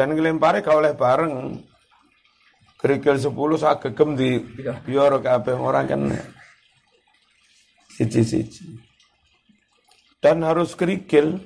Dan 0.00 0.16
ngelempari 0.16 0.64
kau 0.64 0.80
oleh 0.80 0.96
bareng 0.96 1.60
kerikil 2.80 3.20
sepuluh 3.20 3.60
saya 3.60 3.76
gegem 3.76 4.16
di 4.16 4.40
biar 4.88 5.12
kabeh 5.20 5.52
orang 5.52 5.84
kan 5.84 6.08
siji-siji. 7.92 8.80
Dan 10.16 10.40
harus 10.40 10.72
kerikil. 10.72 11.36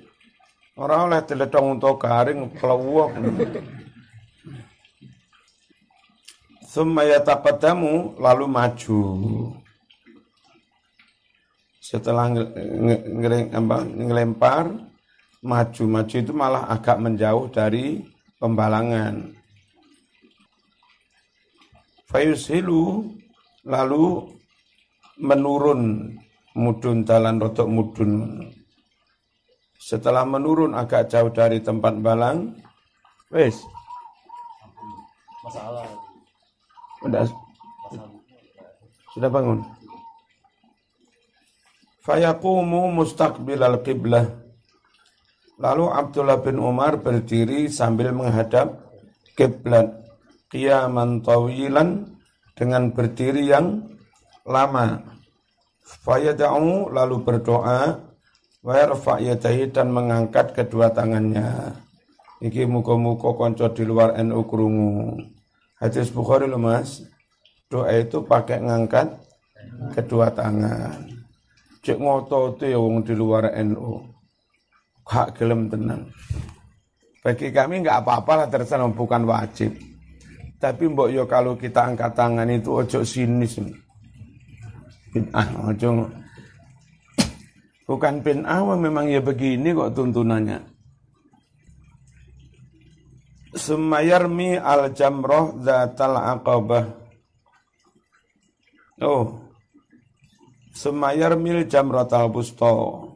Orang 0.79 1.11
oleh 1.11 1.27
teletong 1.27 1.83
untuk 1.83 1.99
garing 1.99 2.47
pelawak. 2.55 3.19
Sumaya 6.71 7.19
tapatamu 7.27 8.14
lalu 8.23 8.47
maju. 8.47 9.03
Setelah 11.83 12.31
ngelempar, 13.99 14.79
maju-maju 15.43 16.14
itu 16.23 16.31
malah 16.31 16.71
agak 16.71 17.03
menjauh 17.03 17.51
dari 17.51 18.13
pembalangan. 18.45 19.33
Fayushilu 22.13 23.09
lalu 23.65 24.37
menurun 25.17 26.13
mudun 26.53 27.09
dalan 27.09 27.41
rotok 27.41 27.65
mudun. 27.65 28.45
Setelah 29.81 30.29
menurun 30.29 30.77
agak 30.77 31.09
jauh 31.09 31.33
dari 31.33 31.65
tempat 31.65 31.97
balang, 32.05 32.53
wes. 33.33 33.65
Masalah. 35.41 35.89
Sudah, 37.01 37.25
sudah 39.13 39.29
bangun. 39.33 39.61
Fayakumu 42.05 42.93
al 42.93 43.77
qiblah. 43.81 44.44
Lalu 45.55 45.87
Abdullah 45.87 46.43
bin 46.43 46.59
Umar 46.59 46.99
berdiri 46.99 47.71
sambil 47.71 48.11
menghadap 48.11 48.90
kiblat. 49.38 50.03
Qiyaman 50.51 51.23
tawilan 51.23 52.19
dengan 52.55 52.90
berdiri 52.95 53.51
yang 53.51 53.83
lama. 54.47 55.03
Fayada'u 55.85 56.90
lalu 56.90 57.17
berdoa 57.23 57.99
wa 58.64 58.73
yarfa' 58.73 59.21
dan 59.71 59.90
mengangkat 59.90 60.55
kedua 60.57 60.90
tangannya. 60.90 61.75
Iki 62.43 62.67
muka-muka 62.67 63.35
konco 63.35 63.67
di 63.71 63.85
luar 63.87 64.19
NU 64.21 64.43
krungu. 64.47 65.17
Hadis 65.79 66.11
Bukhari 66.11 66.51
loh 66.51 66.61
Mas. 66.61 67.03
Doa 67.71 67.90
itu 67.95 68.23
pakai 68.23 68.62
ngangkat 68.62 69.11
kedua 69.97 70.31
tangan. 70.31 71.09
Cek 71.85 71.99
ngotot 72.01 72.62
ya 72.62 72.79
wong 72.79 73.05
di 73.05 73.12
luar 73.12 73.51
NU. 73.64 74.13
Hak 75.05 75.37
gelem 75.37 75.69
tenan. 75.69 76.09
Bagi 77.25 77.49
kami 77.49 77.81
nggak 77.81 78.05
apa-apa 78.05 78.33
lah 78.45 78.49
terserah 78.49 78.88
bukan 78.88 79.25
wajib. 79.25 79.73
Tapi 80.61 80.88
mbok 80.88 81.12
yo 81.12 81.25
kalau 81.29 81.57
kita 81.57 81.93
angkat 81.93 82.12
tangan 82.17 82.49
itu 82.49 82.73
ojo 82.73 83.05
sinis. 83.05 83.61
Bid'ah, 85.12 85.49
ojo 85.69 86.09
Bukan 87.85 88.25
bid'ah, 88.25 88.64
memang 88.81 89.12
ya 89.12 89.21
begini 89.21 89.77
kok 89.77 89.93
tuntunannya. 89.93 90.57
Semayarmi 93.55 94.57
al 94.57 94.90
jamroh 94.97 95.61
datal 95.61 96.17
aqabah. 96.17 96.85
Oh. 99.05 99.53
Semayarmil 100.75 101.71
jamroh 101.71 102.09
busto. 102.33 103.13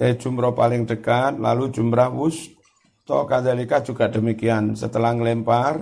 Saya 0.00 0.16
jumroh 0.16 0.56
paling 0.56 0.88
dekat, 0.88 1.36
lalu 1.36 1.68
jumrah 1.76 2.08
wusto 2.08 3.28
kadalika 3.28 3.84
juga 3.84 4.08
demikian. 4.08 4.72
Setelah 4.72 5.12
ngelempar, 5.12 5.76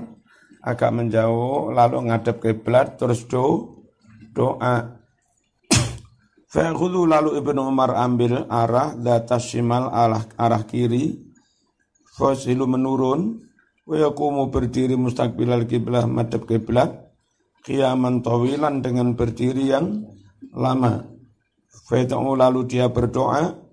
agak 0.58 0.90
menjauh, 0.90 1.70
lalu 1.70 2.10
ngadep 2.10 2.42
kiblat, 2.42 2.98
terus 2.98 3.22
do, 3.30 3.78
doa. 4.34 4.98
Fa'khudhu 6.50 7.06
lalu 7.06 7.38
Ibnu 7.38 7.62
Umar 7.62 7.94
ambil 7.94 8.42
arah 8.50 8.98
data 8.98 9.38
shimal 9.38 9.86
arah, 9.86 10.26
arah 10.34 10.66
kiri. 10.66 11.14
Fasilu 12.18 12.66
menurun. 12.66 13.46
Wa 13.86 14.02
yakumu 14.02 14.50
berdiri 14.50 14.98
mustaqbilal 14.98 15.62
kiblah 15.70 16.10
madhab 16.10 16.42
kiblat. 16.42 16.90
Qiyaman 17.62 18.26
tawilan 18.26 18.82
dengan 18.82 19.14
berdiri 19.14 19.70
yang 19.70 20.02
lama. 20.50 21.06
Fa'ta'u 21.86 22.34
lalu 22.34 22.66
dia 22.66 22.90
berdoa. 22.90 23.67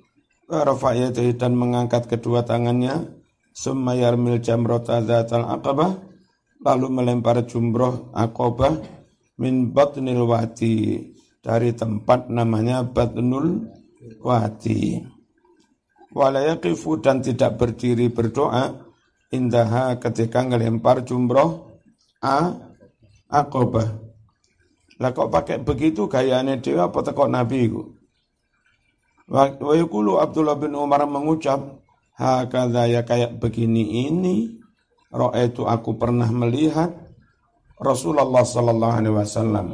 Rafa'yatihi 0.45 1.37
dan 1.37 1.57
mengangkat 1.57 2.05
kedua 2.05 2.45
tangannya. 2.45 3.09
Summa 3.55 3.97
yarmil 3.97 4.43
jamrota 4.43 5.01
dhatal 5.01 5.47
aqabah. 5.47 5.97
Lalu 6.65 6.87
melempar 6.89 7.45
jumroh 7.45 8.09
akobah 8.09 8.73
min 9.37 9.69
batnil 9.69 10.25
wati 10.25 10.97
dari 11.45 11.77
tempat 11.77 12.33
namanya 12.33 12.81
Batnul 12.81 13.69
Wadi. 14.25 14.97
Walayakifu 16.15 16.97
dan 17.03 17.21
tidak 17.21 17.61
berdiri 17.61 18.09
berdoa 18.09 18.81
indaha 19.29 19.99
ketika 20.01 20.41
ngelempar 20.41 21.05
jumroh 21.05 21.77
a 22.23 22.55
akobah. 23.29 24.01
Lah 24.97 25.11
kok 25.11 25.29
pakai 25.29 25.59
begitu 25.61 26.07
gayanya 26.07 26.55
dia 26.57 26.87
apa 26.87 27.03
tekok 27.03 27.29
Nabi 27.29 27.67
itu? 27.67 27.94
Wa 29.25 29.57
Abdullah 29.57 30.57
bin 30.57 30.77
Umar 30.77 31.01
mengucap, 31.09 31.81
hakadha 32.13 32.85
ya 32.85 33.01
kayak 33.01 33.41
begini 33.41 34.05
ini, 34.05 34.61
roh 35.09 35.33
itu 35.33 35.65
aku 35.65 35.97
pernah 35.97 36.29
melihat 36.29 36.93
Rasulullah 37.81 38.45
sallallahu 38.45 38.95
alaihi 39.01 39.15
wasallam 39.17 39.67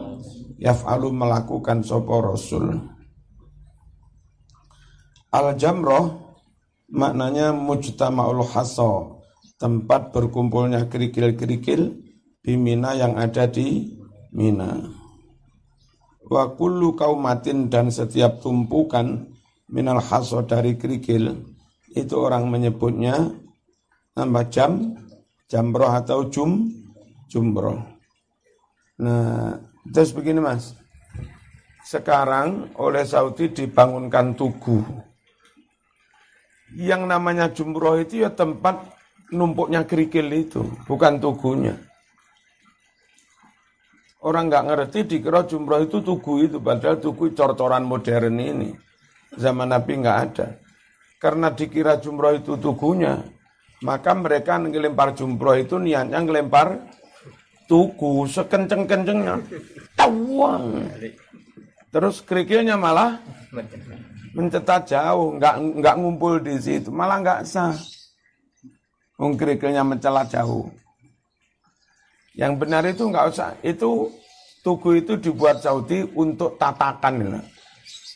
yaf'alu 0.58 1.12
melakukan 1.12 1.84
sopo 1.84 2.22
rasul. 2.24 2.80
Al 5.32 5.56
jamroh 5.56 6.38
maknanya 6.92 7.56
mujtama'ul 7.56 8.48
haso, 8.48 9.24
tempat 9.60 10.16
berkumpulnya 10.16 10.88
kerikil-kerikil 10.88 11.82
di 12.42 12.54
Mina 12.58 12.96
yang 12.98 13.20
ada 13.20 13.48
di 13.48 13.96
Mina. 14.32 14.80
Wa 16.28 16.56
kullu 16.56 16.96
kaumatin 16.96 17.68
dan 17.68 17.92
setiap 17.92 18.40
tumpukan 18.40 19.31
minal 19.72 20.04
haso 20.04 20.44
dari 20.44 20.76
kerikil 20.76 21.32
itu 21.96 22.16
orang 22.20 22.52
menyebutnya 22.52 23.32
nambah 24.16 24.46
jam 24.52 24.96
jamroh 25.48 25.92
atau 25.92 26.28
jum 26.28 26.68
jumroh. 27.32 27.80
Nah, 29.00 29.56
terus 29.88 30.12
begini 30.12 30.44
Mas. 30.44 30.76
Sekarang 31.82 32.70
oleh 32.78 33.02
Saudi 33.08 33.50
dibangunkan 33.50 34.38
tugu. 34.38 34.84
Yang 36.72 37.04
namanya 37.04 37.52
jumroh 37.52 38.00
itu 38.00 38.24
ya 38.24 38.32
tempat 38.32 38.80
numpuknya 39.34 39.84
kerikil 39.84 40.28
itu, 40.32 40.64
bukan 40.88 41.20
tugunya. 41.20 41.76
Orang 44.22 44.54
nggak 44.54 44.66
ngerti 44.70 45.00
dikira 45.10 45.44
jumroh 45.50 45.82
itu 45.82 46.00
tugu 46.00 46.46
itu, 46.46 46.62
padahal 46.62 47.02
tugu 47.02 47.34
cor-coran 47.34 47.84
modern 47.84 48.38
ini. 48.38 48.91
Zaman 49.38 49.72
Nabi 49.72 50.02
nggak 50.04 50.20
ada. 50.32 50.48
Karena 51.22 51.54
dikira 51.54 52.02
jumroh 52.02 52.34
itu 52.34 52.58
tugunya, 52.58 53.22
maka 53.86 54.12
mereka 54.18 54.58
ngelempar 54.58 55.14
jumroh 55.14 55.54
itu 55.54 55.78
niatnya 55.78 56.20
ngelempar 56.20 56.82
tugu 57.70 58.26
sekenceng-kencengnya. 58.26 59.38
Tawang. 59.96 60.90
Terus 61.92 62.26
kerikilnya 62.26 62.76
malah 62.76 63.22
mencetak 64.34 64.88
jauh, 64.88 65.38
nggak 65.38 65.56
nggak 65.80 65.96
ngumpul 66.00 66.40
di 66.40 66.56
situ, 66.58 66.90
malah 66.90 67.22
nggak 67.22 67.40
sah. 67.46 67.76
Wong 69.22 69.38
kerikilnya 69.38 69.86
mencelat 69.86 70.34
jauh. 70.34 70.66
Yang 72.34 72.54
benar 72.58 72.84
itu 72.88 73.04
nggak 73.06 73.28
usah. 73.30 73.54
Itu 73.62 74.10
tugu 74.66 74.98
itu 74.98 75.20
dibuat 75.20 75.62
Saudi 75.62 76.02
untuk 76.16 76.58
tatakan. 76.58 77.44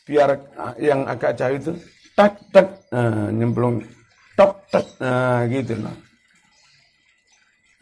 Biar 0.06 0.38
yang 0.78 1.02
agak 1.04 1.34
jauh 1.34 1.58
itu 1.58 1.72
tak 2.14 2.38
tak 2.54 2.70
nah, 2.94 3.28
nyemplung 3.34 3.82
tok 4.38 4.54
tak 4.70 4.86
nah, 5.02 5.42
gitu 5.50 5.74
loh. 5.82 5.96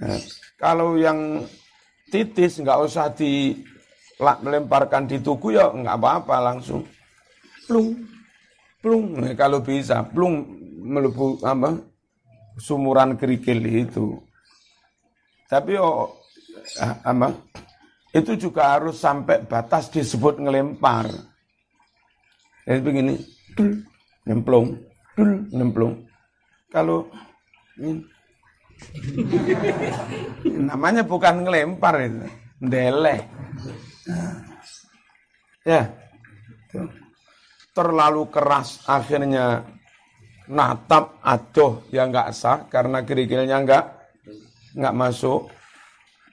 Nah, 0.00 0.18
kalau 0.56 0.96
yang 0.96 1.44
titis 2.08 2.58
nggak 2.64 2.80
usah 2.80 3.12
di 3.12 3.52
melemparkan 4.18 5.04
di 5.04 5.20
tugu 5.20 5.52
ya 5.52 5.68
nggak 5.68 5.98
apa-apa 6.00 6.36
langsung 6.54 6.86
plung 7.68 7.92
plung 8.80 9.20
nah, 9.20 9.34
kalau 9.36 9.60
bisa 9.60 10.00
plung 10.06 10.48
melebu 10.80 11.42
apa 11.42 11.76
sumuran 12.56 13.18
kerikil 13.18 13.58
itu 13.66 14.16
tapi 15.50 15.74
oh 15.76 16.24
Ah, 16.80 16.96
apa 17.04 17.28
itu 18.14 18.48
juga 18.48 18.78
harus 18.78 18.96
sampai 19.02 19.42
batas 19.44 19.90
disebut 19.90 20.40
ngelempar. 20.40 21.10
Jadi 22.64 22.80
begini, 22.80 23.14
dul, 23.52 23.70
nyemplung, 24.24 24.66
dul, 25.12 25.30
nyemplung. 25.52 25.94
Kalau 26.72 27.06
ini, 27.76 28.00
namanya 30.68 31.04
bukan 31.04 31.44
ngelempar 31.44 31.94
itu, 32.00 32.24
deleh. 32.64 33.20
Ya, 35.64 35.92
terlalu 37.74 38.30
keras 38.30 38.86
akhirnya 38.86 39.66
natap 40.46 41.18
aduh 41.24 41.82
yang 41.90 42.14
nggak 42.14 42.30
sah 42.30 42.68
karena 42.70 43.02
kerikilnya 43.02 43.64
nggak 43.64 43.84
nggak 44.78 44.94
masuk 44.94 45.50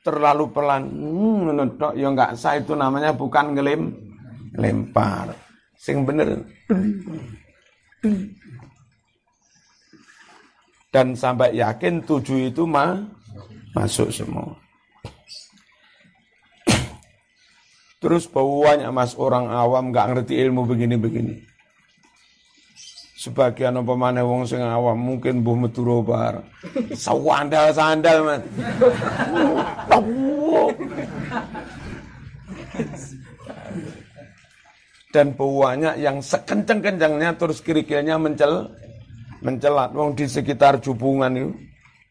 terlalu 0.06 0.52
pelan 0.54 0.86
hmm, 0.86 1.98
ya 1.98 2.08
nggak 2.14 2.38
sah 2.38 2.62
itu 2.62 2.78
namanya 2.78 3.16
bukan 3.16 3.58
ngelem 3.58 3.90
lempar 4.54 5.34
sing 5.82 6.06
bener. 6.06 6.46
Dan 10.94 11.18
sampai 11.18 11.58
yakin 11.58 12.06
tujuh 12.06 12.54
itu 12.54 12.70
mah 12.70 13.02
masuk 13.74 14.14
semua. 14.14 14.54
Terus 18.02 18.26
banyak 18.30 18.90
mas 18.94 19.18
orang 19.18 19.50
awam 19.50 19.90
nggak 19.90 20.10
ngerti 20.14 20.38
ilmu 20.46 20.70
begini-begini. 20.70 21.50
Sebagian 23.22 23.78
apa 23.78 23.94
mana 23.94 24.26
wong 24.26 24.50
sing 24.50 24.66
awam 24.66 24.98
mungkin 24.98 25.46
buh 25.46 25.54
meturo 25.54 26.02
bar. 26.02 26.42
Sawandal 26.98 27.70
sandal 27.70 28.18
man 28.26 28.42
dan 35.12 35.36
banyak 35.36 36.00
yang 36.00 36.24
sekencang-kencangnya 36.24 37.36
terus 37.36 37.60
kirikilnya 37.60 38.16
mencel 38.16 38.72
mencelat 39.44 39.92
wong 39.92 40.16
di 40.16 40.26
sekitar 40.26 40.80
jubungan 40.80 41.36
itu 41.36 41.52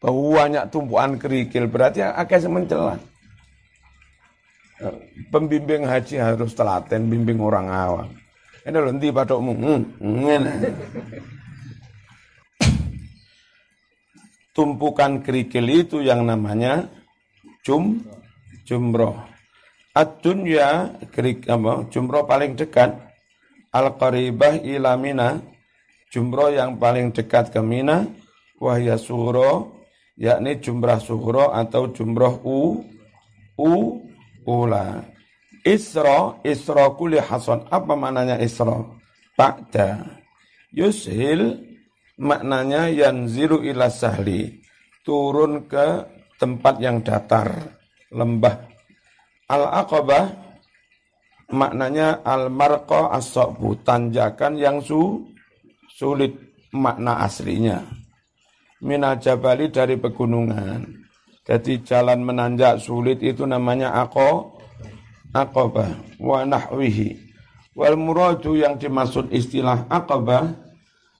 banyak 0.01 0.69
tumpuan 0.73 1.17
kerikil 1.17 1.65
berarti 1.69 2.05
akan 2.05 2.61
mencelat 2.61 3.01
pembimbing 5.29 5.85
haji 5.85 6.17
harus 6.17 6.53
telaten 6.57 7.09
bimbing 7.09 7.37
orang 7.37 7.69
awam 7.69 8.09
ini 8.61 8.77
lho 8.77 8.93
pathokmu? 8.93 9.53
Hmm, 9.57 9.81
ngene. 9.97 10.53
Tumpukan 14.53 15.25
kerikil 15.25 15.65
itu 15.65 15.97
yang 16.05 16.29
namanya 16.29 16.85
cum 17.65 18.05
jumroh. 18.67 19.30
Ad-dunya 19.91 20.95
apa? 21.51 21.73
Jumroh 21.91 22.23
paling 22.23 22.55
dekat 22.55 22.95
al-qaribah 23.75 24.63
ila 24.63 24.95
Mina. 24.95 25.43
Jumroh 26.11 26.51
yang 26.51 26.79
paling 26.79 27.11
dekat 27.11 27.51
ke 27.51 27.59
Mina 27.59 28.07
wahya 28.61 28.95
sughra 28.95 29.67
yakni 30.15 30.61
jumrah 30.61 31.01
sughra 31.01 31.55
atau 31.57 31.89
jumrah 31.91 32.39
u 32.45 32.85
u 33.57 33.73
ula. 34.45 35.03
Isra, 35.61 36.41
Isra 36.41 36.89
kuli 36.97 37.21
hasan. 37.21 37.69
Apa 37.69 37.93
maknanya 37.93 38.41
Isra? 38.41 38.81
Ba'da. 39.37 40.01
Yushil 40.73 41.61
maknanya 42.17 42.89
yanziru 42.89 43.61
ila 43.61 43.91
sahli. 43.91 44.57
Turun 45.05 45.65
ke 45.69 46.05
tempat 46.37 46.77
yang 46.81 47.01
datar, 47.05 47.77
lembah. 48.13 48.70
Al-aqabah 49.51 50.31
maknanya 51.51 52.23
al-marqa 52.23 53.11
as 53.11 53.35
tanjakan 53.83 54.55
yang 54.55 54.79
su, 54.79 55.27
sulit 55.91 56.31
makna 56.71 57.27
aslinya. 57.27 57.83
Minajabali 58.79 59.67
dari 59.67 59.99
pegunungan. 59.99 61.03
Jadi 61.43 61.83
jalan 61.83 62.23
menanjak 62.23 62.79
sulit 62.79 63.19
itu 63.19 63.43
namanya 63.43 63.91
aqo, 63.99 64.55
Aqabah 65.31 66.19
wa 66.19 66.43
nahwihi. 66.47 67.15
Wal 67.75 67.95
muradu 67.95 68.55
yang 68.55 68.75
dimaksud 68.75 69.31
istilah 69.31 69.87
Aqabah 69.87 70.47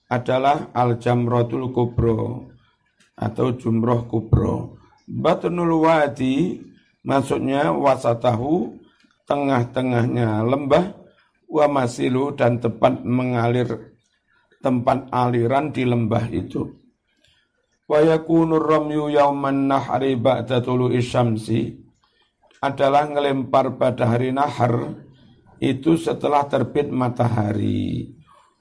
adalah 0.08 0.68
al 0.76 1.00
jamratul 1.00 1.72
kubro 1.72 2.52
atau 3.16 3.56
jumroh 3.56 4.04
kubro. 4.04 4.76
Batnul 5.08 5.84
wadi 5.84 6.71
maksudnya 7.06 7.70
wasatahu 7.70 8.78
tengah-tengahnya 9.26 10.42
lembah 10.42 10.98
wa 11.52 11.66
masilu 11.68 12.32
dan 12.34 12.58
tempat 12.58 13.04
mengalir 13.04 13.92
tempat 14.62 15.10
aliran 15.10 15.74
di 15.74 15.82
lembah 15.82 16.24
itu. 16.30 16.62
Wa 17.90 18.00
yakunu 18.00 18.56
ramyu 18.56 19.10
yauman 19.12 19.68
nahri 19.68 20.16
ba'da 20.16 20.62
tulu'i 20.62 21.02
syamsi 21.02 21.76
adalah 22.62 23.10
ngelempar 23.10 23.74
pada 23.74 24.14
hari 24.14 24.30
nahar 24.30 25.02
itu 25.58 25.98
setelah 25.98 26.46
terbit 26.46 26.88
matahari. 26.88 28.14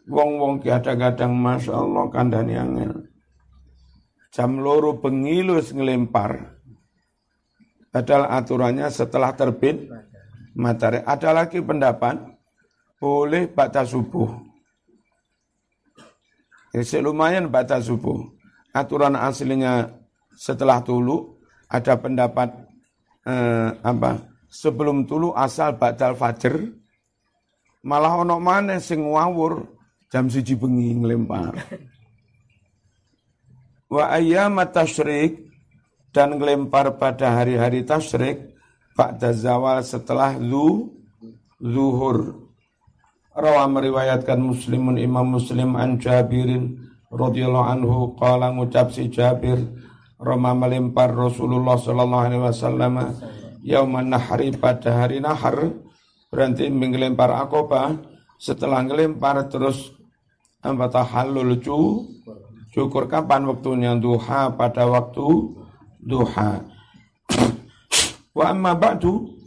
Wong-wong 0.09 0.59
kadang-kadang 0.65 1.31
Masya 1.37 1.77
Allah 1.77 2.05
kandani 2.09 2.57
angel. 2.57 2.93
Jam 4.33 4.57
loro 4.57 4.97
pengilus 4.97 5.71
ngelempar. 5.71 6.60
Padahal 7.91 8.31
aturannya 8.31 8.87
setelah 8.87 9.35
terbit 9.35 9.91
matahari. 10.55 11.03
Ada 11.03 11.35
lagi 11.35 11.59
pendapat, 11.59 12.15
boleh 12.97 13.51
baca 13.51 13.83
subuh. 13.83 14.31
Ya, 16.71 16.81
lumayan 17.03 17.51
baca 17.51 17.83
subuh. 17.83 18.31
Aturan 18.71 19.19
aslinya 19.19 19.91
setelah 20.31 20.79
tulu, 20.79 21.35
ada 21.67 21.99
pendapat 21.99 22.47
eh, 23.27 23.69
apa 23.83 24.23
sebelum 24.51 25.07
tulu 25.07 25.31
asal 25.31 25.79
batal 25.79 26.15
fajar 26.15 26.59
malah 27.81 28.21
ono 28.21 28.37
mana 28.37 28.77
sing 28.77 29.01
ngawur 29.01 29.63
jam 30.11 30.27
siji 30.27 30.59
bengi 30.59 30.99
ngelempar 30.99 31.55
wa 33.93 34.03
ayyam 34.11 34.59
tasyrik 34.69 35.50
dan 36.11 36.35
ngelempar 36.35 36.99
pada 36.99 37.39
hari-hari 37.39 37.87
tasyrik 37.87 38.51
ba'da 38.95 39.31
zawal 39.31 39.79
setelah 39.83 40.35
lu 40.35 40.91
zuhur. 41.59 42.47
Rawa 43.31 43.63
meriwayatkan 43.71 44.35
muslimun 44.43 44.99
imam 44.99 45.39
muslim 45.39 45.79
an 45.79 45.95
Jabirin 45.95 46.75
radhiyallahu 47.07 47.67
anhu 47.71 47.95
qala 48.19 48.51
ngucap 48.51 48.91
si 48.91 49.07
Jabir 49.07 49.59
Roma 50.19 50.51
melempar 50.53 51.15
Rasulullah 51.15 51.79
sallallahu 51.79 52.25
alaihi 52.27 52.43
wasallam 52.43 52.93
yauman 53.63 54.11
nahri 54.11 54.53
pada 54.53 54.93
hari 54.93 55.17
nahar 55.17 55.73
berarti 56.29 56.69
mengelempar 56.69 57.31
akobah 57.33 57.97
setelah 58.35 58.83
ngelempar 58.83 59.47
terus 59.47 59.95
ambata 60.61 61.01
halul 61.01 61.57
cu 61.57 62.05
cukur. 62.69 63.09
Kapan 63.09 63.49
waktunya? 63.49 63.97
Duha 63.97 64.53
pada 64.53 64.85
waktu 64.85 65.60
duha. 66.01 66.65
Wa 68.33 68.51
amma 68.51 68.73
ba'du 68.73 69.41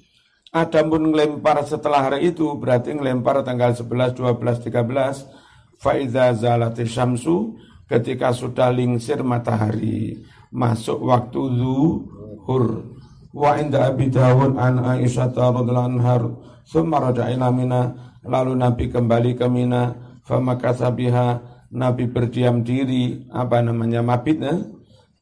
Adapun 0.55 1.11
ngelempar 1.11 1.67
setelah 1.67 2.07
hari 2.07 2.31
itu 2.31 2.47
berarti 2.55 2.95
ngelempar 2.95 3.43
tanggal 3.43 3.75
11, 3.75 4.14
12, 4.14 4.71
13 4.71 5.83
faidza 5.83 6.31
zalati 6.31 6.87
syamsu 6.87 7.59
ketika 7.90 8.31
sudah 8.31 8.71
lingsir 8.71 9.19
matahari 9.27 10.23
masuk 10.55 11.11
waktu 11.11 11.43
zuhur. 11.59 12.87
Wa 13.35 13.59
inda 13.59 13.90
Abi 13.90 14.14
Dawud 14.14 14.55
an 14.55 14.79
Aisyah 14.79 15.35
radhiyallahu 15.35 15.90
anha 15.99 16.23
summa 16.62 17.03
raja'a 17.03 17.51
Mina 17.51 18.14
lalu 18.23 18.55
Nabi 18.55 18.95
kembali 18.95 19.35
ke 19.35 19.51
Mina 19.51 19.90
famakatha 20.23 20.95
biha 20.95 21.43
Nabi 21.75 22.07
berdiam 22.07 22.62
diri 22.62 23.27
apa 23.35 23.59
namanya 23.59 24.07
mabit 24.07 24.38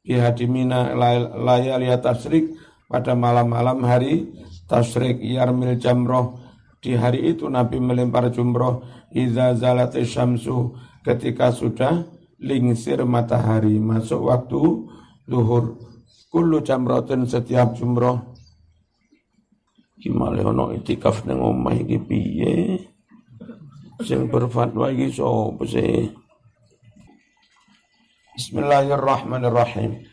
eh? 0.03 0.19
biha 0.19 0.35
di 0.35 0.47
Mina 0.51 0.95
layali 1.39 1.87
tasrik 2.03 2.59
pada 2.91 3.15
malam-malam 3.15 3.83
hari. 3.87 4.29
Tasrik 4.67 5.21
yarmil 5.21 5.77
jamroh. 5.77 6.41
Di 6.83 6.97
hari 6.99 7.31
itu 7.31 7.47
Nabi 7.47 7.79
melempar 7.79 8.33
jumroh. 8.33 8.83
Iza 9.13 9.55
zalat 9.55 9.95
syamsu. 10.03 10.75
Ketika 11.05 11.53
sudah 11.53 12.03
lingsir 12.41 13.05
matahari. 13.05 13.79
Masuk 13.79 14.33
waktu 14.33 14.61
zuhur. 15.29 15.77
Kullu 16.33 16.65
jamratin 16.65 17.29
setiap 17.29 17.77
jumroh. 17.77 18.33
Gimana 20.03 20.43
ono 20.43 20.75
itikaf 20.75 21.29
nang 21.29 21.39
omah 21.39 21.79
iki 21.79 22.01
piye? 22.03 22.81
Sing 24.03 24.27
berfatwa 24.27 24.91
iki 24.91 25.15
sapa 25.15 25.63
sih 25.63 26.11
Bismillahirrahmanirrahim 28.33 30.09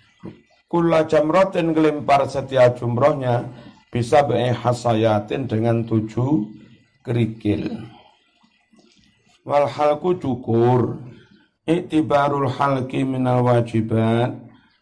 Kula 0.68 1.08
jamratin 1.08 1.72
gelempar 1.72 2.28
setiap 2.28 2.76
jumrohnya 2.76 3.48
bisa 3.88 4.28
be 4.28 4.52
hasayatin 4.52 5.48
dengan 5.48 5.88
tujuh 5.88 6.52
kerikil. 7.00 7.90
Wal 9.48 9.66
halku 9.72 10.20
cukur, 10.20 11.00
iktibarul 11.64 12.52
halki 12.52 13.08
minal 13.08 13.40
wajibat, 13.42 14.36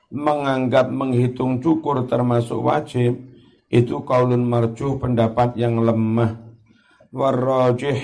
menganggap 0.09 0.89
menghitung 0.89 1.61
cukur 1.61 2.09
termasuk 2.09 2.57
wajib 2.57 3.21
itu 3.69 4.01
kaulun 4.01 4.49
marjuh 4.49 4.97
pendapat 4.97 5.53
yang 5.61 5.77
lemah 5.77 6.41
warrajih 7.13 8.01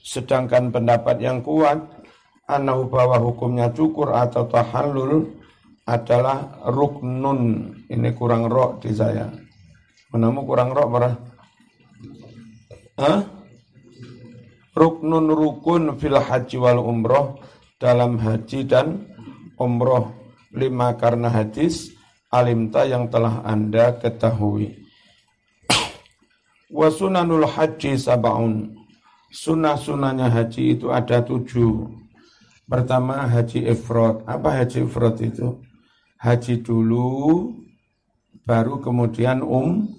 sedangkan 0.00 0.72
pendapat 0.72 1.20
yang 1.20 1.44
kuat 1.44 1.99
anahu 2.58 2.90
bahwa 2.90 3.22
hukumnya 3.22 3.70
cukur 3.70 4.10
atau 4.10 4.50
tahallul 4.50 5.30
adalah 5.86 6.60
ruknun 6.66 7.72
ini 7.86 8.10
kurang 8.14 8.50
rok 8.50 8.82
di 8.82 8.90
saya 8.94 9.30
menamu 10.10 10.42
kurang 10.42 10.74
rok 10.74 10.88
para 10.90 11.10
Hah? 13.00 13.20
ruknun 14.76 15.26
rukun 15.32 15.96
fil 15.96 16.18
haji 16.20 16.56
wal 16.60 16.82
umroh 16.84 17.40
dalam 17.80 18.20
haji 18.20 18.68
dan 18.68 19.08
umroh 19.56 20.12
lima 20.52 20.94
karena 20.98 21.30
hadis 21.32 21.94
alimta 22.30 22.86
yang 22.86 23.10
telah 23.10 23.42
anda 23.42 23.98
ketahui. 23.98 24.78
Wasunanul 26.70 27.50
haji 27.50 27.98
sabaun. 27.98 28.78
Sunnah-sunnahnya 29.30 30.30
haji 30.30 30.78
itu 30.78 30.90
ada 30.90 31.22
tujuh. 31.22 31.86
Pertama 32.70 33.26
haji 33.26 33.66
ifrod. 33.66 34.22
Apa 34.30 34.62
haji 34.62 34.86
ifrod 34.86 35.18
itu? 35.18 35.58
Haji 36.22 36.62
dulu, 36.62 37.50
baru 38.46 38.78
kemudian 38.78 39.42
um, 39.42 39.90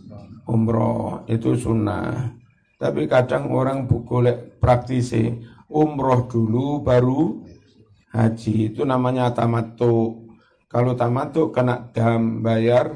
umroh. 0.48 1.28
Itu 1.28 1.60
sunnah. 1.60 2.32
Tapi 2.80 3.12
kadang 3.12 3.52
orang 3.52 3.84
boleh 3.92 4.56
praktisi 4.56 5.36
umroh 5.68 6.32
dulu 6.32 6.80
baru 6.80 7.44
haji. 8.16 8.72
Itu 8.72 8.88
namanya 8.88 9.36
tamattu. 9.36 10.24
Kalau 10.72 10.96
tamattu 10.96 11.52
kena 11.52 11.92
dam 11.92 12.40
bayar 12.40 12.88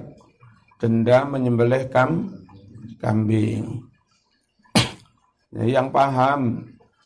denda 0.79 1.27
menyembelih 1.27 1.91
kam 1.91 2.31
kambing. 3.03 3.83
Yang 5.51 5.87
paham 5.91 6.41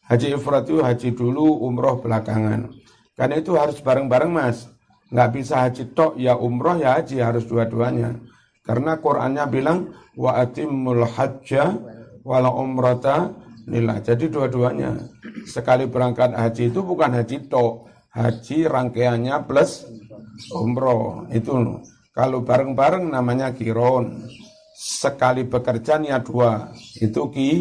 haji 0.09 0.27
ifrat 0.35 0.65
itu 0.65 0.81
haji 0.81 1.09
dulu, 1.13 1.61
umroh 1.63 2.01
belakangan. 2.01 2.73
Karena 3.13 3.35
itu 3.37 3.53
harus 3.55 3.77
bareng-bareng 3.79 4.31
mas. 4.33 4.65
Nggak 5.09 5.29
bisa 5.33 5.65
haji 5.65 5.83
tok, 5.93 6.17
ya 6.17 6.33
umroh 6.37 6.77
ya 6.81 6.97
haji 6.97 7.21
harus 7.21 7.45
dua-duanya. 7.45 8.17
Karena 8.65 8.97
Qur'annya 8.97 9.45
bilang 9.49 9.93
wa 10.17 10.37
atimul 10.37 11.05
hajja 11.05 11.77
wala 12.21 12.49
umrata 12.53 13.33
nilai. 13.65 14.01
Jadi 14.01 14.29
dua-duanya. 14.29 14.97
Sekali 15.49 15.89
berangkat 15.89 16.33
haji 16.33 16.69
itu 16.69 16.81
bukan 16.81 17.13
haji 17.15 17.49
tok, 17.49 17.89
haji 18.13 18.65
rangkaiannya 18.65 19.45
plus 19.45 19.85
umroh 20.53 21.27
itu 21.31 21.51
kalau 22.15 22.43
bareng-bareng 22.43 23.11
namanya 23.11 23.51
kiron 23.51 24.27
sekali 24.75 25.43
bekerja 25.43 25.99
niat 25.99 26.23
dua 26.23 26.71
itu 26.99 27.21
ki 27.31 27.51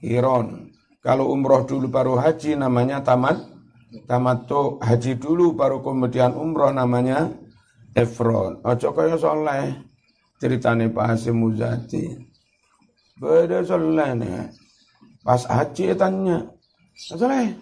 kiron 0.00 0.71
kalau 1.02 1.34
umroh 1.34 1.66
dulu 1.66 1.90
baru 1.90 2.14
haji 2.16 2.54
namanya 2.54 3.02
tamat 3.02 3.42
tamat 4.06 4.46
tuh 4.46 4.78
haji 4.78 5.18
dulu 5.18 5.52
baru 5.52 5.82
kemudian 5.82 6.32
umroh 6.32 6.70
namanya 6.70 7.28
efron 7.92 8.62
ojo 8.62 8.88
kaya 8.94 9.18
soleh 9.18 9.76
ceritane 10.38 10.88
Pak 10.88 11.06
Hasim 11.12 11.42
Muzati 11.42 12.06
beda 13.18 13.66
soleh 13.66 14.10
nih 14.16 14.48
pas 15.26 15.42
haji 15.44 15.92
tanya 15.98 16.46
soleh 16.94 17.52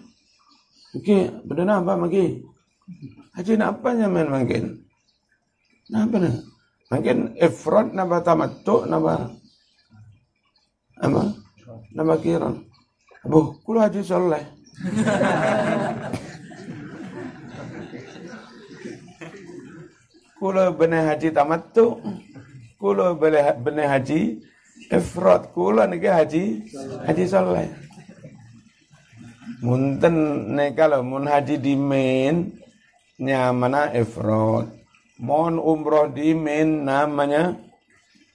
Oke, 0.91 1.31
benar 1.47 1.79
apa 1.79 1.95
magi? 1.95 2.43
Haji 3.31 3.55
apa 3.63 3.95
main 3.95 4.27
mungkin? 4.27 4.83
Napa 5.87 6.19
nih? 6.19 6.35
Mungkin 6.91 7.17
ifrat 7.39 7.95
napa 7.95 8.19
tamattu 8.19 8.83
napa 8.91 9.31
apa? 10.99 11.31
Napa 11.95 12.13
kiran? 12.19 12.70
Abu, 13.21 13.53
kulo 13.61 13.85
haji 13.85 14.01
soleh. 14.01 14.41
kulo 20.41 20.73
benih 20.73 21.05
haji 21.05 21.29
tamattu, 21.29 22.01
kulo 22.81 23.13
benih 23.13 23.85
haji 23.85 24.41
ifrat, 24.89 25.53
kulo 25.53 25.85
niki 25.85 26.09
haji 26.09 26.65
haji 27.05 27.25
soleh. 27.29 27.69
Munten 29.61 30.49
nek 30.57 30.73
kalau 30.73 31.05
mun 31.05 31.29
haji 31.29 31.61
di 31.61 31.77
main 31.77 32.57
nyamana 33.21 33.93
ifrod. 33.93 34.65
Mohon 35.21 35.61
umroh 35.61 36.09
di 36.09 36.33
min 36.33 36.89
namanya 36.89 37.53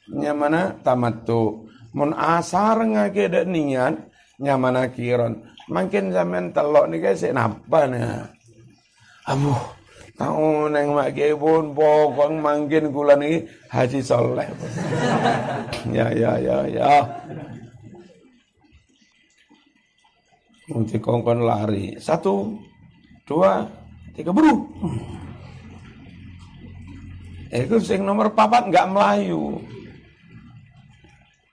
nyamana 0.07 0.79
tamattu. 0.87 1.67
Mun 1.91 2.15
asar 2.15 2.79
ngake 2.87 3.27
ada 3.27 3.43
niat 3.43 4.15
nyamana 4.41 4.89
kiron. 4.93 5.45
Makin 5.67 6.15
zaman 6.15 6.55
telok 6.55 6.87
nih 6.93 6.99
guys 7.03 7.27
napa 7.35 7.91
nih. 7.91 8.31
Abu 9.27 9.53
tahu 10.17 10.73
neng 10.73 10.97
mak 10.97 11.13
pun 11.37 11.77
pokok 11.77 12.31
mangkin 12.41 12.89
kula 12.89 13.21
nih 13.21 13.45
haji 13.69 14.01
soleh. 14.01 14.49
ya 15.93 16.09
ya 16.15 16.41
ya 16.41 16.57
ya. 16.71 16.93
Mungkin 20.67 20.99
kongkon 20.99 21.47
lari. 21.47 21.95
Satu, 22.03 22.59
dua, 23.23 23.63
tiga 24.19 24.35
buru. 24.35 24.67
Itu 27.55 27.79
sing 27.79 28.03
nomor 28.03 28.35
papat 28.35 28.67
nggak 28.75 28.91
Melayu. 28.91 29.63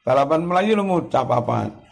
Balapan 0.01 0.41
Melayu 0.49 0.81
lu 0.81 0.83
ngucap 0.89 1.29
papat. 1.29 1.82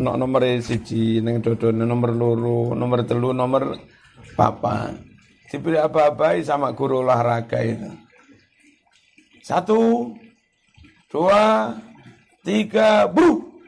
Nok 0.00 0.16
nomor 0.16 0.40
siji 0.64 1.20
neng 1.20 1.44
dodo 1.44 1.68
nomor 1.68 2.16
luru, 2.16 2.72
nomor 2.72 3.04
telu, 3.04 3.36
nomor 3.36 3.76
papat. 4.32 4.96
Diberi 5.52 5.76
apa-apa 5.76 6.40
sama 6.40 6.72
guru 6.72 7.04
olahraga 7.04 7.60
itu. 7.60 7.92
Satu, 9.44 10.08
dua, 11.12 11.76
tiga, 12.40 13.04
buru. 13.04 13.60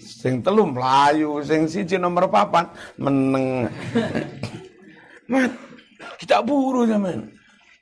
Sing 0.00 0.40
telu 0.40 0.64
Melayu, 0.72 1.44
sing 1.44 1.68
siji 1.68 2.00
nomor 2.00 2.32
papat 2.32 2.72
meneng. 2.96 3.68
Mat, 5.28 5.52
kita 6.16 6.40
buru 6.40 6.88
zaman. 6.88 7.28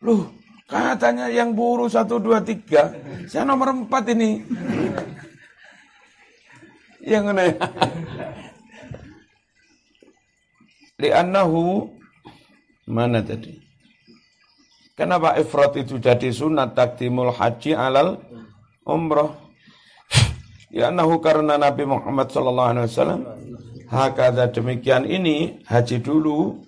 Loh, 0.02 0.26
Katanya 0.68 1.32
yang 1.32 1.56
buru 1.56 1.88
satu 1.88 2.20
dua 2.20 2.44
tiga, 2.44 2.92
saya 3.24 3.48
nomor 3.48 3.72
empat 3.72 4.04
ini. 4.12 4.44
Yang 7.08 7.32
aneh. 7.32 7.56
Li'annahu 11.00 11.88
mana 12.90 13.24
tadi? 13.24 13.56
Kenapa 14.98 15.38
ifrat 15.38 15.78
itu 15.78 16.02
jadi 16.02 16.28
sunat 16.34 16.74
takdimul 16.74 17.30
haji 17.30 17.70
alal 17.72 18.18
umroh? 18.82 19.30
Ya 20.68 20.92
nahu 20.92 21.22
karena 21.24 21.56
Nabi 21.56 21.88
Muhammad 21.88 22.28
sallallahu 22.28 22.70
alaihi 22.76 22.86
wasallam 22.92 23.22
hakada 23.88 24.52
demikian 24.52 25.08
ini 25.08 25.64
haji 25.64 26.04
dulu 26.04 26.60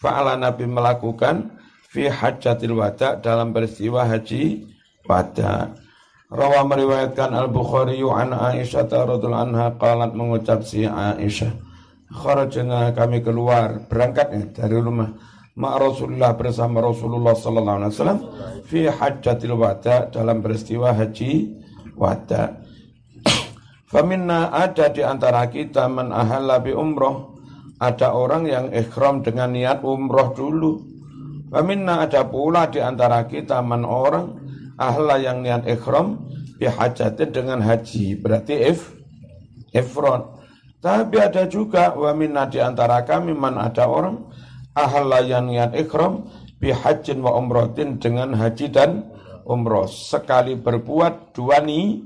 fa'ala 0.00 0.38
Nabi 0.40 0.64
melakukan 0.64 1.52
fi 1.92 2.08
hajjatil 2.08 2.72
wada 2.72 3.20
dalam 3.20 3.52
peristiwa 3.52 4.06
haji 4.08 4.64
wada. 5.04 5.83
Rawa 6.34 6.66
meriwayatkan 6.66 7.30
Al-Bukhari 7.30 8.02
an 8.02 8.34
Aisyah 8.34 8.90
radhiyallahu 8.90 9.54
anha 9.54 9.70
qalat 9.78 10.18
mengucap 10.18 10.66
si 10.66 10.82
Aisyah 10.82 11.54
kharajna 12.10 12.90
kami 12.90 13.22
keluar 13.22 13.86
berangkat 13.86 14.34
dari 14.50 14.82
rumah 14.82 15.14
ma 15.54 15.78
Rasulullah 15.78 16.34
bersama 16.34 16.82
Rasulullah 16.82 17.38
sallallahu 17.38 17.78
alaihi 17.78 17.92
wasallam 17.94 18.20
fi 18.66 18.90
hajjatil 18.90 19.54
wada 19.54 20.10
dalam 20.10 20.42
peristiwa 20.42 20.90
haji 20.90 21.54
wada. 21.94 22.66
Faminna 23.94 24.50
ada 24.50 24.90
di 24.90 25.06
antara 25.06 25.46
kita 25.46 25.86
man 25.86 26.10
ahalla 26.10 26.58
bi 26.58 26.74
umroh 26.74 27.38
ada 27.78 28.10
orang 28.10 28.50
yang 28.50 28.66
ikhram 28.74 29.22
dengan 29.22 29.54
niat 29.54 29.86
umroh 29.86 30.34
dulu 30.34 30.72
Waminna 31.54 32.02
ada 32.10 32.26
pula 32.26 32.66
di 32.66 32.82
antara 32.82 33.22
kita 33.30 33.62
man 33.62 33.86
orang 33.86 34.43
ahla 34.78 35.20
yang 35.20 35.42
niat 35.42 35.66
ikhram 35.66 36.30
bihajatin 36.58 37.30
dengan 37.30 37.60
haji. 37.62 38.18
Berarti 38.18 38.54
if 38.54 38.94
ifron. 39.74 40.34
Tapi 40.84 41.16
ada 41.16 41.48
juga 41.48 41.96
waminna 41.96 42.44
di 42.44 42.60
antara 42.60 43.00
kami 43.08 43.32
man 43.32 43.56
ada 43.56 43.88
orang 43.88 44.28
ahla 44.76 45.24
yang 45.24 45.48
niat 45.48 45.72
ikhram 45.72 46.28
bihajin 46.60 47.24
wa 47.24 47.36
umrotin 47.40 47.96
dengan 47.96 48.36
haji 48.36 48.68
dan 48.68 49.08
umroh. 49.48 49.88
Sekali 49.88 50.60
berbuat 50.60 51.32
dua 51.32 51.64
ni 51.64 52.04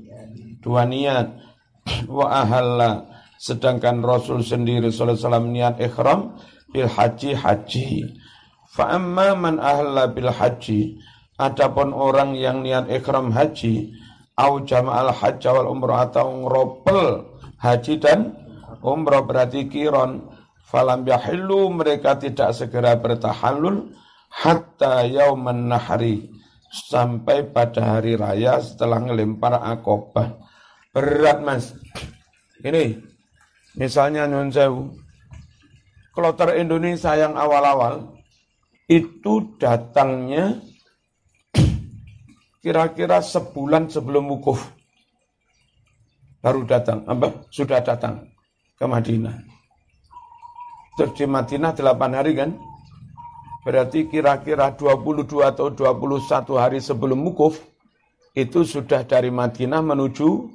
dua 0.63 0.83
niat 0.87 1.27
wa 2.07 2.27
ahalla 2.27 3.07
sedangkan 3.39 4.03
Rasul 4.03 4.43
sendiri 4.43 4.91
sallallahu 4.91 5.27
alaihi 5.31 5.55
niat 5.55 5.75
ikhram 5.79 6.35
bil 6.69 6.91
haji 6.91 7.31
haji 7.33 7.89
Fa 8.69 8.93
amma 8.95 9.33
man 9.33 9.57
ahla 9.57 10.11
bil 10.13 10.29
haji 10.29 10.99
adapun 11.39 11.95
orang 11.95 12.35
yang 12.35 12.61
niat 12.61 12.91
ikhram 12.91 13.31
haji 13.31 13.95
au 14.35 14.59
jama'al 14.67 15.15
hajj 15.15 15.47
wal 15.47 15.71
umrah 15.71 16.11
atau 16.11 16.43
ngeropel 16.43 17.23
haji 17.63 17.93
dan 17.97 18.35
umrah 18.83 19.23
berarti 19.23 19.65
kiron. 19.71 20.27
Falam 20.69 21.01
yahillu 21.01 21.73
mereka 21.73 22.13
tidak 22.21 22.53
segera 22.53 22.93
bertahallul 22.93 23.89
hatta 24.29 25.01
yauman 25.01 25.65
nahri 25.65 26.29
sampai 26.69 27.49
pada 27.49 27.97
hari 27.97 28.13
raya 28.13 28.61
setelah 28.61 29.01
ngelempar 29.01 29.57
akobah. 29.57 30.37
Berat 30.93 31.41
mas. 31.41 31.73
Ini 32.61 33.01
misalnya 33.81 34.29
nyun 34.29 34.53
kloter 36.13 36.53
Indonesia 36.61 37.17
yang 37.17 37.33
awal-awal 37.33 38.21
itu 38.85 39.57
datangnya 39.57 40.61
kira-kira 42.59 43.23
sebulan 43.23 43.87
sebelum 43.87 44.27
wukuf. 44.35 44.59
Baru 46.39 46.63
datang, 46.63 47.03
apa? 47.03 47.47
Sudah 47.51 47.83
datang 47.83 48.23
ke 48.79 48.85
Madinah. 48.87 49.35
Terus 50.95 51.11
di 51.15 51.25
Madinah 51.27 51.75
8 51.75 52.15
hari 52.15 52.31
kan? 52.35 52.55
Berarti 53.63 54.07
kira-kira 54.07 54.71
22 54.71 55.43
atau 55.43 55.67
21 55.71 56.55
hari 56.55 56.79
sebelum 56.79 57.19
wukuf, 57.27 57.59
itu 58.35 58.63
sudah 58.63 59.03
dari 59.03 59.27
Madinah 59.27 59.83
menuju 59.83 60.47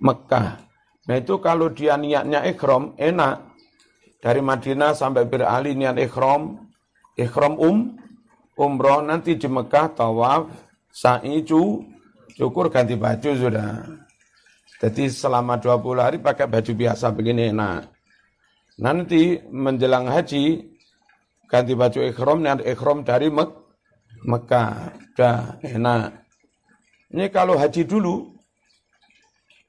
Mekah. 0.00 0.48
Nah 1.08 1.16
itu 1.16 1.36
kalau 1.40 1.72
dia 1.72 1.96
niatnya 2.00 2.44
ikhram, 2.48 2.96
enak. 2.96 3.48
Dari 4.18 4.40
Madinah 4.42 4.96
sampai 4.96 5.28
beralih 5.28 5.76
niat 5.76 5.96
ikhram, 6.00 6.68
ikhram 7.14 7.54
um 7.60 7.76
umroh 8.58 9.04
nanti 9.04 9.38
di 9.38 9.46
Mekah 9.46 9.94
tawaf 9.94 10.67
sa'i 10.92 11.44
cu, 11.44 11.84
cukur 12.34 12.72
ganti 12.72 12.94
baju 12.98 13.30
sudah. 13.34 13.84
Jadi 14.78 15.10
selama 15.10 15.58
20 15.58 15.98
hari 15.98 16.18
pakai 16.22 16.46
baju 16.46 16.72
biasa 16.74 17.10
begini 17.10 17.50
nah. 17.50 17.82
Nanti 18.78 19.42
menjelang 19.50 20.06
haji 20.06 20.62
ganti 21.50 21.74
baju 21.74 21.98
ikhram 22.06 22.46
ikhram 22.62 23.02
dari 23.02 23.26
Mek 23.26 23.50
Mekah. 24.22 24.94
Dah 25.18 25.58
enak. 25.66 26.14
Ini 27.10 27.26
kalau 27.34 27.58
haji 27.58 27.82
dulu 27.82 28.38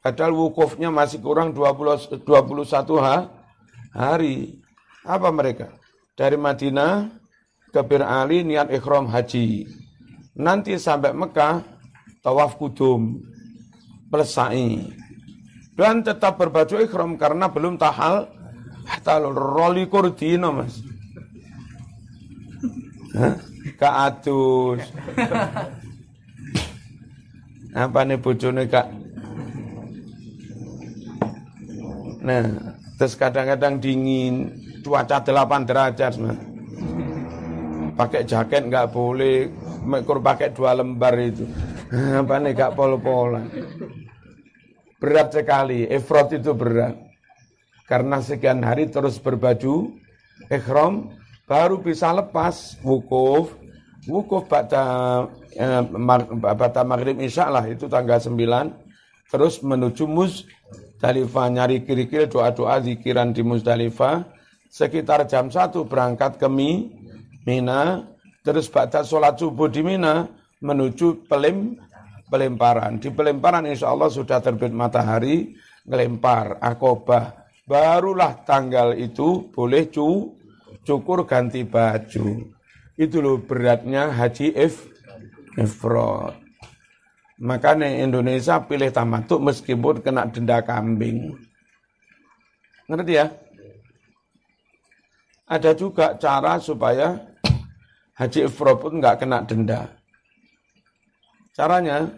padahal 0.06 0.38
wukufnya 0.38 0.94
masih 0.94 1.18
kurang 1.26 1.58
20 1.58 2.22
21 2.22 3.98
hari. 3.98 4.62
Apa 5.02 5.34
mereka? 5.34 5.74
Dari 6.14 6.38
Madinah 6.38 7.10
ke 7.74 7.82
Bir 7.82 8.06
Ali 8.06 8.46
niat 8.46 8.70
ikhram 8.70 9.10
haji. 9.10 9.66
Nanti 10.40 10.80
sampai 10.80 11.12
Mekah 11.12 11.60
tawaf 12.24 12.56
kudum 12.56 13.20
plus 14.08 14.40
Dan 15.76 16.00
tetap 16.04 16.40
berbaju 16.40 16.80
ikhram 16.80 17.20
karena 17.20 17.52
belum 17.52 17.76
tahal 17.76 18.32
tahal 19.04 19.36
roli 19.36 19.84
kurdino 19.92 20.56
mas. 20.56 20.80
Kak 23.80 23.96
Atus. 24.12 24.84
Apa 27.76 28.00
nih 28.08 28.18
bojone 28.20 28.64
Kak? 28.68 28.88
Nah, 32.20 32.44
terus 33.00 33.16
kadang-kadang 33.16 33.80
dingin, 33.80 34.52
cuaca 34.84 35.24
8 35.24 35.64
derajat, 35.64 36.20
Mas 36.20 36.50
pakai 38.00 38.24
jaket 38.24 38.72
nggak 38.72 38.96
boleh, 38.96 39.52
mekor 39.84 40.20
pakai 40.24 40.52
dua 40.52 40.76
lembar 40.78 41.16
itu. 41.20 41.48
Apa 41.92 42.38
nih 42.40 42.54
gak 42.54 42.76
pol-polan. 42.78 43.50
Berat 45.00 45.32
sekali, 45.32 45.88
efrot 45.88 46.36
itu 46.36 46.52
berat. 46.54 46.96
Karena 47.88 48.22
sekian 48.22 48.62
hari 48.62 48.92
terus 48.92 49.18
berbaju 49.18 49.96
ikhram, 50.52 51.10
baru 51.50 51.82
bisa 51.82 52.14
lepas 52.14 52.78
wukuf. 52.86 53.56
Wukuf 54.06 54.48
pada 54.48 55.26
eh, 55.54 55.84
pada 56.40 56.82
maghrib 56.88 57.20
insya 57.20 57.52
Allah 57.52 57.68
itu 57.68 57.86
tanggal 57.92 58.18
9 58.18 58.32
terus 59.30 59.62
menuju 59.62 60.08
Muzdalifah 60.10 61.48
nyari 61.52 61.86
kiri-kiri 61.86 62.26
doa-doa 62.26 62.82
zikiran 62.82 63.36
di 63.36 63.46
Muzdalifah 63.46 64.26
sekitar 64.72 65.28
jam 65.30 65.52
1 65.52 65.76
berangkat 65.86 66.42
ke 66.42 66.48
Mi 66.50 66.90
Mina, 67.48 68.06
terus 68.50 68.66
baca 68.66 69.06
sholat 69.06 69.38
subuh 69.38 69.70
di 69.70 69.86
Mina 69.86 70.26
menuju 70.58 71.30
pelim, 71.30 71.78
pelemparan. 72.34 72.98
Di 72.98 73.14
pelemparan 73.14 73.70
insya 73.70 73.94
Allah 73.94 74.10
sudah 74.10 74.42
terbit 74.42 74.74
matahari, 74.74 75.54
ngelempar 75.86 76.58
akobah. 76.58 77.46
Barulah 77.70 78.42
tanggal 78.42 78.98
itu 78.98 79.54
boleh 79.54 79.94
cu, 79.94 80.34
cukur 80.82 81.30
ganti 81.30 81.62
baju. 81.62 82.50
Itu 82.98 83.22
loh 83.22 83.38
beratnya 83.38 84.10
haji 84.10 84.58
if, 84.58 84.90
ifrod. 85.54 86.34
Makanya 87.38 88.02
Indonesia 88.02 88.58
pilih 88.66 88.90
tamatuk 88.90 89.46
meskipun 89.46 90.02
kena 90.02 90.26
denda 90.26 90.66
kambing. 90.66 91.38
Ngerti 92.90 93.14
ya? 93.14 93.30
Ada 95.46 95.78
juga 95.78 96.18
cara 96.18 96.58
supaya 96.58 97.29
haji 98.20 98.52
ifrah 98.52 98.76
pun 98.76 99.00
nggak 99.00 99.24
kena 99.24 99.48
denda. 99.48 99.88
Caranya, 101.56 102.12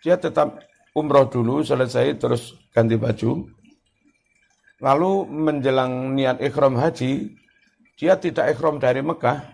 dia 0.00 0.16
tetap 0.16 0.64
umroh 0.96 1.28
dulu, 1.28 1.60
selesai 1.60 2.16
terus 2.16 2.56
ganti 2.72 2.96
baju. 2.96 3.44
Lalu 4.80 5.12
menjelang 5.28 6.16
niat 6.16 6.40
ikhram 6.40 6.80
haji, 6.80 7.36
dia 8.00 8.16
tidak 8.16 8.56
ikhram 8.56 8.80
dari 8.80 9.04
Mekah. 9.04 9.44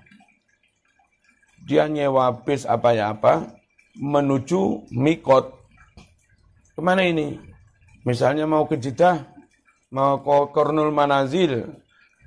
Dia 1.64 1.88
nyewa 1.90 2.44
bis 2.44 2.68
apa 2.68 2.92
ya 2.92 3.10
apa, 3.16 3.50
menuju 3.96 4.92
Mikot. 4.92 5.48
Ke 6.76 6.80
mana 6.84 7.02
ini? 7.08 7.40
Misalnya 8.04 8.44
mau 8.44 8.68
ke 8.68 8.76
Jeddah, 8.76 9.24
mau 9.88 10.20
ke 10.20 10.52
Kornul 10.52 10.92
Manazil, 10.92 11.72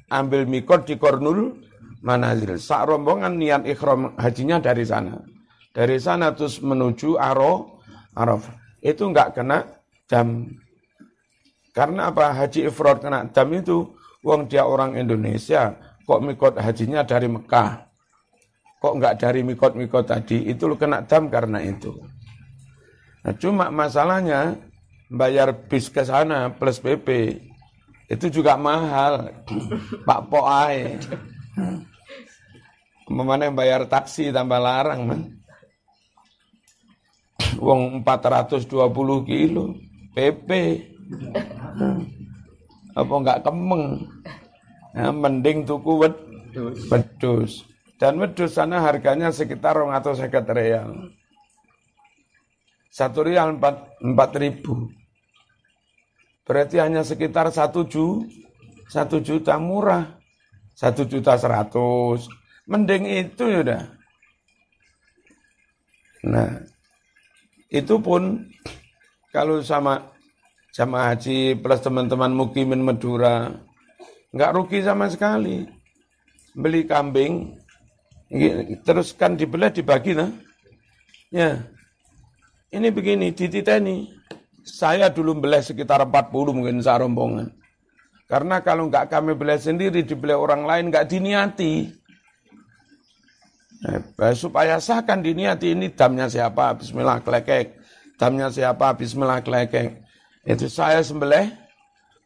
ambil 0.09 0.49
Mikot 0.49 0.89
di 0.89 0.97
Kornul 0.97 1.66
manazil. 2.07 2.55
Sak 2.55 2.87
rombongan 2.87 3.35
niat 3.35 3.67
ikhram 3.67 4.15
hajinya 4.15 4.63
dari 4.63 4.87
sana. 4.87 5.19
Dari 5.75 5.99
sana 5.99 6.31
terus 6.31 6.63
menuju 6.63 7.19
Aro, 7.19 7.83
Arafah. 8.15 8.55
Itu 8.79 9.11
enggak 9.11 9.35
kena 9.35 9.67
jam. 10.07 10.47
Karena 11.75 12.09
apa? 12.09 12.31
Haji 12.31 12.71
ifrod 12.71 13.03
kena 13.03 13.27
jam 13.29 13.51
itu, 13.51 13.83
uang 14.23 14.47
dia 14.47 14.65
orang 14.65 14.95
Indonesia, 14.97 15.75
kok 16.07 16.23
mikot 16.23 16.55
hajinya 16.57 17.03
dari 17.03 17.27
Mekah. 17.29 17.85
Kok 18.81 18.93
enggak 18.97 19.21
dari 19.21 19.45
mikot-mikot 19.45 20.05
tadi, 20.07 20.49
itu 20.49 20.65
lu 20.65 20.79
kena 20.79 21.05
jam 21.05 21.29
karena 21.29 21.61
itu. 21.61 21.93
Nah, 23.21 23.33
cuma 23.37 23.69
masalahnya 23.69 24.57
bayar 25.11 25.53
bis 25.67 25.91
ke 25.91 26.01
sana 26.01 26.49
plus 26.53 26.79
PP 26.79 27.37
itu 28.07 28.25
juga 28.31 28.55
mahal. 28.55 29.35
Pak 30.07 30.21
Poai. 30.31 30.95
Ke 33.07 33.13
mana 33.15 33.47
yang 33.47 33.55
bayar 33.55 33.87
taksi 33.87 34.35
tambah 34.35 34.59
larang, 34.59 35.07
man. 35.07 35.21
Uang 37.55 38.03
420 38.03 38.67
kilo, 39.23 39.79
PP. 40.11 40.49
Apa 42.91 43.13
enggak 43.15 43.47
kemeng? 43.47 44.03
Ya, 44.91 45.07
mending 45.15 45.63
tuku 45.63 46.03
wed, 46.03 46.15
wedus. 46.91 47.63
Dan 47.95 48.19
wedus 48.19 48.59
sana 48.59 48.83
harganya 48.83 49.31
sekitar 49.31 49.79
rong 49.79 49.95
atau 49.95 50.11
seket 50.11 50.43
real. 50.51 51.15
Satu 52.91 53.23
rial 53.23 53.55
empat, 53.55 54.03
empat 54.03 54.31
ribu. 54.35 54.91
Berarti 56.43 56.81
hanya 56.83 57.07
sekitar 57.07 57.47
satu 57.55 57.87
ju, 57.87 58.27
satu 58.91 59.23
juta 59.23 59.55
murah. 59.55 60.17
Satu 60.77 61.09
juta 61.09 61.33
seratus. 61.37 62.29
Mending 62.67 63.07
itu 63.07 63.43
ya 63.47 63.59
udah. 63.63 63.83
Nah, 66.27 66.51
itu 67.71 67.95
pun 68.03 68.43
kalau 69.31 69.63
sama 69.63 70.03
sama 70.75 71.09
haji 71.09 71.55
plus 71.57 71.79
teman-teman 71.79 72.35
mukimin 72.35 72.83
Madura, 72.83 73.49
nggak 74.35 74.53
rugi 74.53 74.83
sama 74.83 75.07
sekali. 75.07 75.63
Beli 76.57 76.83
kambing, 76.83 77.55
terus 78.83 79.15
kan 79.15 79.39
dibelah 79.39 79.71
dibagi 79.71 80.11
nah. 80.17 80.27
Ya, 81.31 81.63
ini 82.73 82.91
begini, 82.91 83.31
dititeni. 83.31 84.11
Saya 84.67 85.07
dulu 85.07 85.39
beli 85.39 85.63
sekitar 85.63 86.03
40 86.03 86.51
mungkin 86.51 86.83
serombongan. 86.83 87.47
Karena 88.27 88.59
kalau 88.59 88.91
nggak 88.91 89.07
kami 89.07 89.39
beli 89.39 89.55
sendiri, 89.55 90.03
dibeli 90.03 90.35
orang 90.35 90.67
lain 90.67 90.91
nggak 90.91 91.07
diniati. 91.07 92.06
Nah, 93.77 94.33
supaya 94.33 94.81
sah 94.81 95.05
kan 95.05 95.21
diniati 95.21 95.77
ini 95.77 95.93
damnya 95.93 96.25
siapa, 96.25 96.73
bismillah 96.73 97.21
klekek. 97.21 97.77
Damnya 98.17 98.49
siapa, 98.49 98.97
bismillah 98.97 99.45
klekek. 99.45 100.01
Itu 100.47 100.65
saya 100.65 101.05
sembelih, 101.05 101.53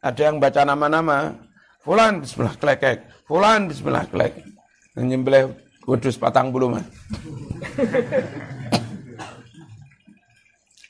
ada 0.00 0.20
yang 0.22 0.40
baca 0.40 0.64
nama-nama. 0.64 1.36
Fulan, 1.84 2.24
bismillah 2.24 2.56
klekek. 2.56 3.04
Fulan, 3.28 3.68
bismillah 3.68 4.08
klekek. 4.08 4.48
Nyembelih 4.96 5.52
kudus 5.84 6.16
patang 6.16 6.48
bulu 6.48 6.72
mah. 6.72 6.84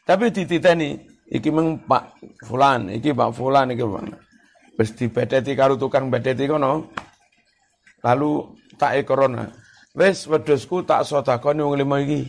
Tapi 0.08 0.34
dititeni 0.34 0.98
iki 1.30 1.48
meng 1.54 1.78
Pak 1.86 2.18
Fulan, 2.44 2.90
iki 2.90 3.14
Pak 3.14 3.30
Fulan 3.32 3.70
iki 3.70 3.86
Pak. 3.86 4.02
Wis 4.76 4.90
dibedeti 4.98 5.54
karo 5.54 5.78
tukang 5.78 6.10
bedeti 6.10 6.44
kono. 6.50 6.90
Lalu 8.02 8.30
tak 8.76 8.98
e 8.98 9.06
corona. 9.06 9.46
Wis 9.92 10.24
wedhusku 10.24 10.80
tak 10.88 11.04
sedakoni 11.04 11.60
wong 11.60 11.76
lima 11.76 12.00
iki. 12.00 12.24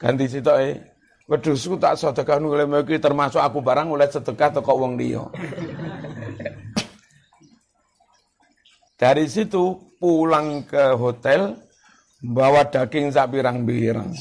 Ganti 0.00 0.24
sitoke. 0.24 0.80
Wedhusku 1.28 1.76
tak 1.76 2.00
sedekahno 2.00 2.48
wong 2.48 2.64
lima 2.64 2.80
iki 2.80 2.96
termasuk 2.96 3.44
aku 3.44 3.60
barang 3.60 3.92
oleh 3.92 4.08
sedekah 4.08 4.56
teko 4.56 4.72
wong 4.72 4.96
liya. 4.96 5.28
Dari 8.96 9.28
situ 9.28 9.76
pulang 10.00 10.64
ke 10.64 10.96
hotel 10.96 11.52
bawa 12.24 12.64
daging 12.64 13.12
sak 13.12 13.36
pirang-pirang. 13.36 14.16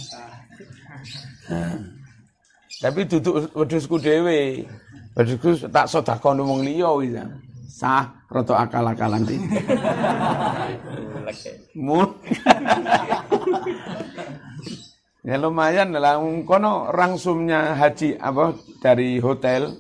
Tapi 2.84 3.00
duduk 3.08 3.48
wedhusku 3.56 3.96
dhewe. 3.96 4.68
Wedhusku 5.16 5.72
tak 5.72 5.88
sedekah 5.88 6.36
wong 6.36 6.68
liya 6.68 6.92
wis. 7.00 7.16
Sah 7.74 8.12
rada 8.28 8.68
akal-akalan 8.68 9.24
iki. 9.24 9.40
Ya 15.24 15.36
lumayan 15.40 15.96
lah. 15.96 16.20
Kono 16.44 16.92
rangsumnya 16.92 17.74
haji 17.80 18.20
apa 18.20 18.54
dari 18.84 19.18
hotel 19.24 19.72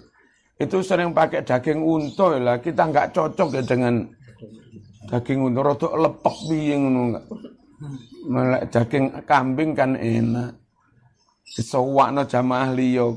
itu 0.58 0.80
sering 0.80 1.12
pakai 1.12 1.44
daging 1.44 1.84
unta 1.84 2.38
lah. 2.40 2.58
Kita 2.62 2.88
nggak 2.90 3.12
cocok 3.12 3.50
ya 3.60 3.64
dengan 3.64 4.08
daging 5.12 5.40
unta. 5.44 5.60
Rada 5.62 5.88
lepek 6.00 6.38
piye 6.48 6.76
ngono 6.80 7.02
daging 8.72 9.06
kambing 9.28 9.76
kan 9.76 10.00
enak. 10.00 10.56
Disowakno 11.44 12.24
jamaah 12.26 12.72
liya. 12.72 13.12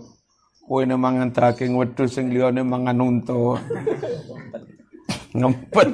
Kowe 0.66 0.82
mangan 0.82 1.30
daging 1.30 1.78
wedhus 1.78 2.18
sing 2.18 2.34
liyane 2.34 2.66
mangan 2.66 2.98
unta. 2.98 3.54
Ngempet 5.30 5.88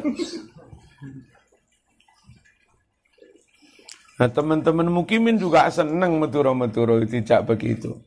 Nah 4.23 4.31
teman-teman 4.31 4.87
mukimin 4.87 5.35
juga 5.35 5.67
senang 5.67 6.15
meturo-meturo 6.23 7.03
tidak 7.03 7.43
begitu. 7.43 7.99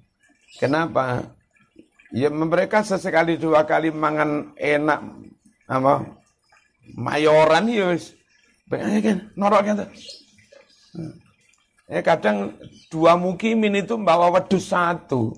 Kenapa? 0.56 1.28
Ya 2.16 2.32
mereka 2.32 2.88
sesekali 2.88 3.36
dua 3.36 3.68
kali 3.68 3.92
mangan 3.92 4.56
enak 4.56 5.04
apa 5.68 6.08
mayoran 6.96 7.68
ya 7.68 7.92
wis. 7.92 8.16
kan 8.72 9.28
norok 9.36 9.62
kan. 9.68 9.92
Ya 11.92 12.00
kadang 12.00 12.56
dua 12.88 13.20
mukimin 13.20 13.84
itu 13.84 14.00
membawa 14.00 14.32
wedus 14.40 14.72
satu. 14.72 15.36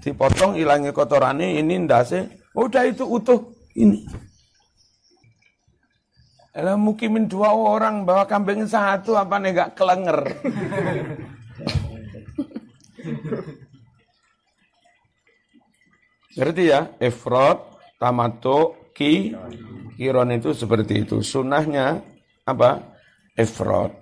Dipotong 0.00 0.56
hilangnya 0.56 0.96
kotorannya 0.96 1.60
ini 1.60 1.84
ndase. 1.84 2.32
Udah 2.56 2.88
itu 2.88 3.04
utuh 3.04 3.52
ini. 3.76 4.08
Kalau 6.56 6.80
mukimin 6.80 7.28
dua 7.28 7.52
orang 7.52 8.08
bawa 8.08 8.24
kambing 8.24 8.64
satu 8.64 9.12
apa 9.12 9.36
nih 9.36 9.52
gak 9.52 9.76
kelenger. 9.76 10.24
Ngerti 16.32 16.62
ya? 16.64 16.96
Efrod, 16.96 17.60
tamato, 18.00 18.88
ki, 18.96 19.36
kiron 20.00 20.32
itu 20.32 20.56
seperti 20.56 21.04
itu. 21.04 21.20
Sunahnya 21.20 22.00
apa? 22.48 22.96
Efrod. 23.36 23.92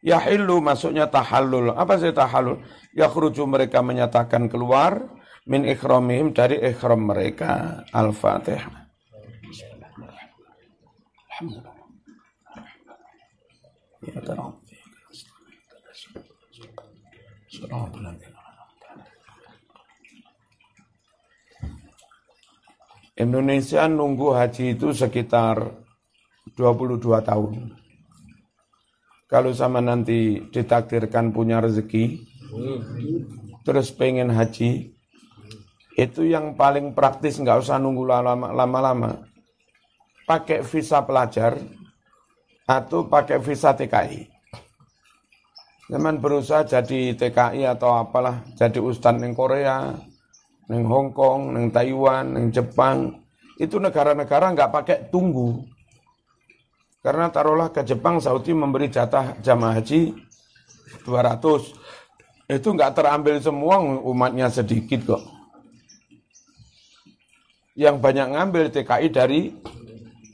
Yahillu 0.00 0.64
masuknya 0.64 1.04
tahallul. 1.04 1.76
Apa 1.76 2.00
sih 2.00 2.16
tahallul? 2.16 2.64
Yakhruju 2.96 3.44
mereka 3.44 3.84
menyatakan 3.84 4.48
keluar 4.48 5.04
min 5.44 5.68
ikhramihim 5.68 6.32
dari 6.32 6.56
ikhram 6.64 7.12
mereka. 7.12 7.84
Al-Fatihah. 7.92 8.87
Indonesia 23.18 23.86
nunggu 23.86 24.34
haji 24.34 24.74
itu 24.74 24.90
sekitar 24.90 25.62
22 26.58 26.98
tahun. 27.22 27.54
Kalau 29.30 29.54
sama 29.54 29.78
nanti 29.78 30.42
ditakdirkan 30.50 31.30
punya 31.30 31.62
rezeki, 31.62 32.18
terus 33.62 33.94
pengen 33.94 34.34
haji, 34.34 34.90
itu 35.94 36.20
yang 36.26 36.58
paling 36.58 36.98
praktis 36.98 37.38
nggak 37.38 37.62
usah 37.62 37.78
nunggu 37.78 38.06
lama-lama. 38.06 39.27
Pakai 40.28 40.60
visa 40.60 41.00
pelajar 41.00 41.56
atau 42.68 43.08
pakai 43.08 43.40
visa 43.40 43.72
TKI. 43.72 44.28
Zaman 45.88 46.20
berusaha 46.20 46.68
jadi 46.68 47.16
TKI 47.16 47.64
atau 47.64 47.96
apalah, 47.96 48.44
jadi 48.52 48.76
ustadz 48.76 49.16
neng 49.16 49.32
Korea, 49.32 49.96
neng 50.68 50.84
Hong 50.84 51.16
Kong, 51.16 51.56
Taiwan, 51.72 52.36
neng 52.36 52.52
Jepang, 52.52 53.24
itu 53.56 53.80
negara-negara 53.80 54.52
nggak 54.52 54.68
pakai 54.68 54.96
tunggu. 55.08 55.64
Karena 57.00 57.32
taruhlah 57.32 57.72
ke 57.72 57.80
Jepang, 57.88 58.20
Saudi 58.20 58.52
memberi 58.52 58.92
jatah 58.92 59.32
jamaah 59.40 59.80
haji 59.80 60.12
200. 61.08 62.52
Itu 62.52 62.76
nggak 62.76 62.92
terambil 62.92 63.40
semua, 63.40 63.80
umatnya 63.80 64.52
sedikit 64.52 65.16
kok. 65.16 65.24
Yang 67.72 67.96
banyak 67.96 68.28
ngambil 68.36 68.64
TKI 68.76 69.08
dari 69.08 69.56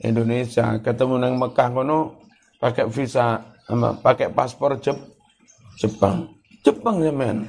Indonesia. 0.05 0.77
Ketemu 0.79 1.15
nang 1.17 1.33
Mekah 1.41 1.69
kono, 1.73 2.21
pakai 2.61 2.85
visa 2.89 3.41
apa, 3.65 3.89
pakai 3.99 4.29
paspor 4.29 4.77
Jep, 4.77 4.97
Jepang. 5.81 6.29
Jepang 6.65 6.97
ya 6.97 7.13
men. 7.13 7.45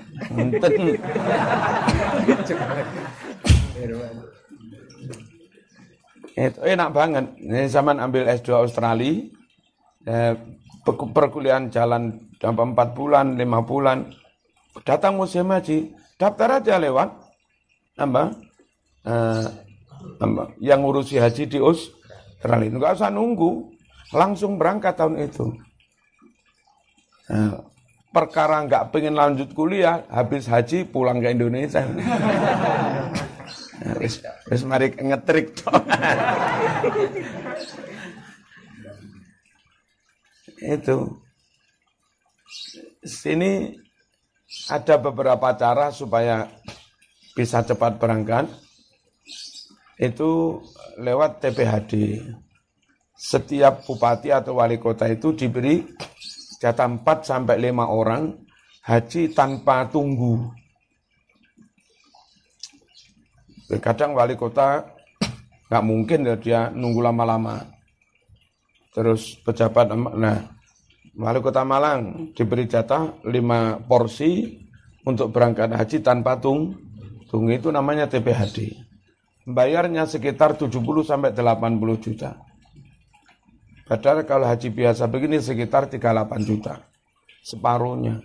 Itu 6.36 6.60
enak 6.60 6.90
banget. 6.92 7.24
Ini 7.40 7.64
zaman 7.72 7.96
ambil 7.96 8.28
S2 8.28 8.48
Australia, 8.52 9.24
eh, 10.04 10.36
perkuliahan 10.84 11.72
jalan 11.72 12.12
dalam 12.36 12.76
empat 12.76 12.92
bulan, 12.92 13.40
lima 13.40 13.64
bulan. 13.64 14.12
Datang 14.84 15.16
musim 15.16 15.48
haji, 15.48 15.96
daftar 16.20 16.60
aja 16.60 16.76
lewat 16.76 17.08
apa? 17.96 18.36
Eh? 19.08 19.48
Yang 20.60 20.78
ngurusi 20.84 21.16
haji 21.16 21.48
di 21.48 21.58
Australia. 22.36 22.68
Enggak 22.68 23.00
usah 23.00 23.10
nunggu, 23.10 23.72
langsung 24.12 24.60
berangkat 24.60 24.94
tahun 24.94 25.24
itu. 25.24 25.56
Nah, 27.32 27.58
perkara 28.12 28.62
nggak 28.68 28.94
pengen 28.94 29.18
lanjut 29.18 29.50
kuliah, 29.56 30.04
habis 30.12 30.46
haji 30.46 30.86
pulang 30.86 31.18
ke 31.18 31.32
Indonesia. 31.32 31.82
Wis 33.98 34.22
wis 34.48 34.62
mari 34.62 34.92
ngetrik. 34.94 35.52
Itu. 40.60 40.98
Sini 43.06 43.76
ada 44.70 44.96
beberapa 44.98 45.52
cara 45.54 45.90
supaya 45.90 46.46
bisa 47.36 47.62
cepat 47.62 47.98
berangkat. 48.00 48.46
Itu 49.96 50.60
lewat 51.00 51.40
TPHD. 51.40 52.20
Setiap 53.16 53.88
bupati 53.88 54.28
atau 54.28 54.60
wali 54.60 54.76
kota 54.76 55.08
itu 55.08 55.32
diberi 55.32 55.80
jatah 56.60 56.84
4 56.84 57.00
sampai 57.24 57.56
5 57.56 57.80
orang 57.88 58.22
haji 58.84 59.32
tanpa 59.32 59.88
tunggu. 59.88 60.52
Kadang 63.80 64.14
wali 64.14 64.38
kota 64.38 64.84
nggak 65.66 65.84
mungkin 65.84 66.28
ya 66.28 66.36
dia 66.38 66.60
nunggu 66.70 67.02
lama-lama. 67.02 67.66
Terus 68.94 69.36
pejabat, 69.42 69.92
nah 69.96 70.38
wali 71.16 71.40
kota 71.42 71.66
Malang 71.66 72.32
diberi 72.36 72.68
jatah 72.68 73.16
lima 73.26 73.80
porsi 73.80 74.60
untuk 75.02 75.34
berangkat 75.34 75.72
haji 75.74 75.98
tanpa 76.00 76.38
tung, 76.38 76.76
tung 77.26 77.50
itu 77.50 77.74
namanya 77.74 78.06
TPHD. 78.06 78.85
Bayarnya 79.46 80.10
sekitar 80.10 80.58
70 80.58 80.74
sampai 81.06 81.30
80 81.30 82.02
juta. 82.02 82.34
Padahal 83.86 84.26
kalau 84.26 84.50
haji 84.50 84.74
biasa 84.74 85.06
begini 85.06 85.38
sekitar 85.38 85.86
38 85.86 86.42
juta. 86.42 86.82
Separuhnya. 87.46 88.18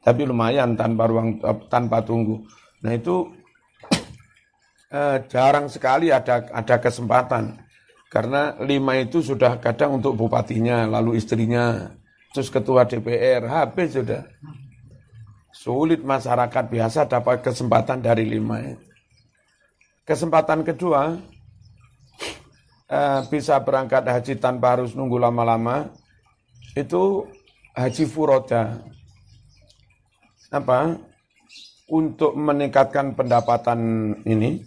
Tapi 0.00 0.24
lumayan 0.24 0.72
tanpa 0.80 1.04
ruang 1.04 1.36
tanpa 1.68 2.00
tunggu. 2.00 2.40
Nah 2.80 2.96
itu 2.96 3.28
eh, 4.96 5.20
jarang 5.28 5.68
sekali 5.68 6.08
ada 6.08 6.48
ada 6.48 6.76
kesempatan 6.80 7.66
karena 8.06 8.54
lima 8.62 8.96
itu 8.96 9.20
sudah 9.20 9.58
kadang 9.58 9.98
untuk 9.98 10.16
bupatinya, 10.16 10.86
lalu 10.86 11.18
istrinya, 11.18 11.90
terus 12.30 12.48
ketua 12.48 12.86
DPR, 12.86 13.44
habis 13.44 13.92
sudah. 13.98 14.24
Sulit 15.52 16.06
masyarakat 16.06 16.64
biasa 16.70 17.10
dapat 17.10 17.42
kesempatan 17.42 17.98
dari 17.98 18.24
lima. 18.24 18.85
Kesempatan 20.06 20.62
kedua, 20.62 21.18
eh, 22.86 23.20
bisa 23.26 23.58
berangkat 23.58 24.06
haji 24.06 24.38
tanpa 24.38 24.78
harus 24.78 24.94
nunggu 24.94 25.18
lama-lama, 25.18 25.90
itu 26.78 27.26
haji 27.74 28.06
furoda. 28.06 28.86
Apa? 30.54 30.94
Untuk 31.90 32.38
meningkatkan 32.38 33.18
pendapatan 33.18 33.78
ini, 34.22 34.62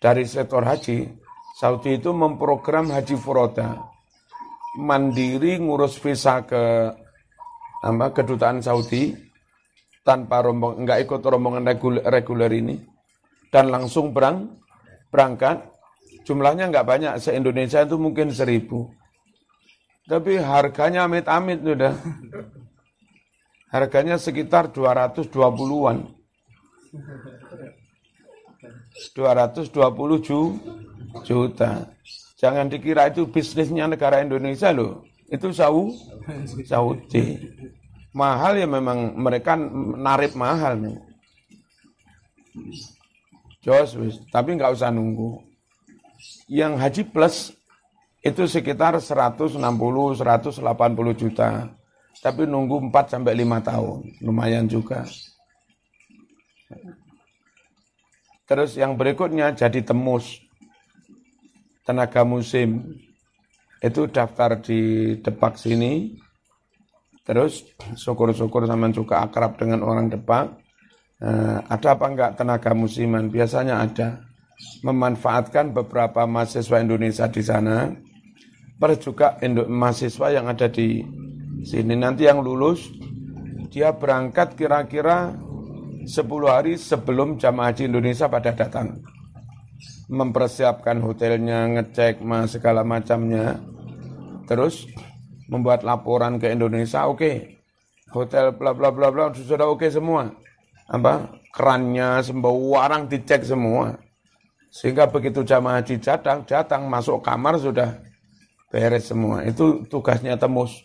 dari 0.00 0.24
sektor 0.24 0.64
haji, 0.64 1.04
Saudi 1.60 2.00
itu 2.00 2.16
memprogram 2.16 2.88
haji 2.88 3.12
furoda. 3.20 3.76
Mandiri 4.80 5.60
ngurus 5.60 6.00
visa 6.00 6.40
ke 6.48 6.96
apa, 7.84 8.06
kedutaan 8.08 8.64
Saudi 8.64 9.12
tanpa 10.00 10.40
rombong 10.40 10.80
enggak 10.80 11.04
ikut 11.04 11.20
rombongan 11.20 11.68
reguler, 11.68 12.04
reguler 12.08 12.52
ini 12.56 12.95
dan 13.56 13.72
langsung 13.72 14.12
berang 14.12 14.60
berangkat 15.08 15.64
jumlahnya 16.28 16.68
enggak 16.68 16.84
banyak 16.84 17.16
se 17.16 17.32
Indonesia 17.32 17.80
itu 17.80 17.96
mungkin 17.96 18.28
seribu 18.28 18.92
tapi 20.04 20.36
harganya 20.36 21.08
amit-amit 21.08 21.64
sudah 21.64 21.96
harganya 23.72 24.20
sekitar 24.20 24.68
220-an 24.76 26.12
220 29.16 31.24
juta. 31.24 31.88
Jangan 32.36 32.68
dikira 32.68 33.08
itu 33.08 33.24
bisnisnya 33.28 33.88
negara 33.88 34.20
Indonesia 34.20 34.72
loh. 34.72 35.04
Itu 35.28 35.52
Saudi. 35.52 37.24
Mahal 38.16 38.60
ya 38.60 38.68
memang 38.68 39.16
mereka 39.16 39.56
narip 39.56 40.36
mahal 40.36 40.80
nih. 40.80 40.96
Jos, 43.66 43.98
tapi 44.30 44.54
nggak 44.54 44.78
usah 44.78 44.94
nunggu. 44.94 45.42
Yang 46.46 46.72
haji 46.78 47.02
plus 47.10 47.36
itu 48.22 48.46
sekitar 48.46 48.94
160 48.94 49.58
180 49.58 50.62
juta. 51.18 51.66
Tapi 52.22 52.46
nunggu 52.46 52.88
4 52.94 53.18
sampai 53.18 53.34
5 53.42 53.58
tahun, 53.66 53.98
lumayan 54.22 54.70
juga. 54.70 55.02
Terus 58.46 58.78
yang 58.78 58.94
berikutnya 58.94 59.50
jadi 59.50 59.82
temus. 59.82 60.38
Tenaga 61.82 62.22
musim. 62.22 62.98
Itu 63.82 64.06
daftar 64.06 64.62
di 64.62 65.14
Depak 65.18 65.58
sini. 65.58 66.14
Terus 67.26 67.66
syukur-syukur 67.98 68.70
sama 68.70 68.94
juga 68.94 69.26
akrab 69.26 69.58
dengan 69.58 69.82
orang 69.82 70.06
Depak. 70.06 70.65
Eh, 71.16 71.58
ada 71.72 71.96
apa 71.96 72.06
enggak 72.12 72.30
tenaga 72.36 72.76
musiman? 72.76 73.32
Biasanya 73.32 73.80
ada. 73.80 74.20
Memanfaatkan 74.84 75.72
beberapa 75.72 76.28
mahasiswa 76.28 76.76
Indonesia 76.80 77.24
di 77.28 77.40
sana. 77.40 77.88
Plus 78.76 79.00
juga 79.00 79.40
mahasiswa 79.68 80.28
yang 80.28 80.52
ada 80.52 80.68
di 80.68 81.00
sini. 81.64 81.96
Nanti 81.96 82.28
yang 82.28 82.44
lulus, 82.44 82.92
dia 83.72 83.96
berangkat 83.96 84.60
kira-kira 84.60 85.32
10 86.04 86.52
hari 86.52 86.76
sebelum 86.76 87.40
jamaah 87.40 87.72
haji 87.72 87.88
Indonesia 87.88 88.28
pada 88.28 88.52
datang. 88.52 89.00
Mempersiapkan 90.12 91.00
hotelnya, 91.00 91.64
ngecek 91.72 92.20
mas 92.20 92.52
segala 92.52 92.84
macamnya. 92.84 93.56
Terus 94.44 94.84
membuat 95.48 95.80
laporan 95.80 96.36
ke 96.36 96.52
Indonesia, 96.52 97.08
oke. 97.08 97.16
Okay. 97.16 97.36
Hotel 98.12 98.54
bla 98.54 98.70
bla 98.70 98.92
bla 98.92 99.10
bla 99.10 99.32
sudah 99.34 99.66
oke 99.66 99.82
okay 99.82 99.90
semua. 99.90 100.45
Apa? 100.86 101.42
Kerannya, 101.50 102.20
semua 102.22 102.52
orang 102.86 103.08
dicek 103.10 103.42
semua. 103.42 103.96
Sehingga 104.70 105.08
begitu 105.08 105.40
jamaah 105.40 105.80
haji 105.80 105.96
datang, 105.98 106.44
datang 106.44 106.84
masuk 106.84 107.24
kamar 107.24 107.56
sudah 107.56 107.96
beres 108.68 109.08
semua. 109.08 109.40
Itu 109.46 109.88
tugasnya 109.88 110.36
temus. 110.36 110.84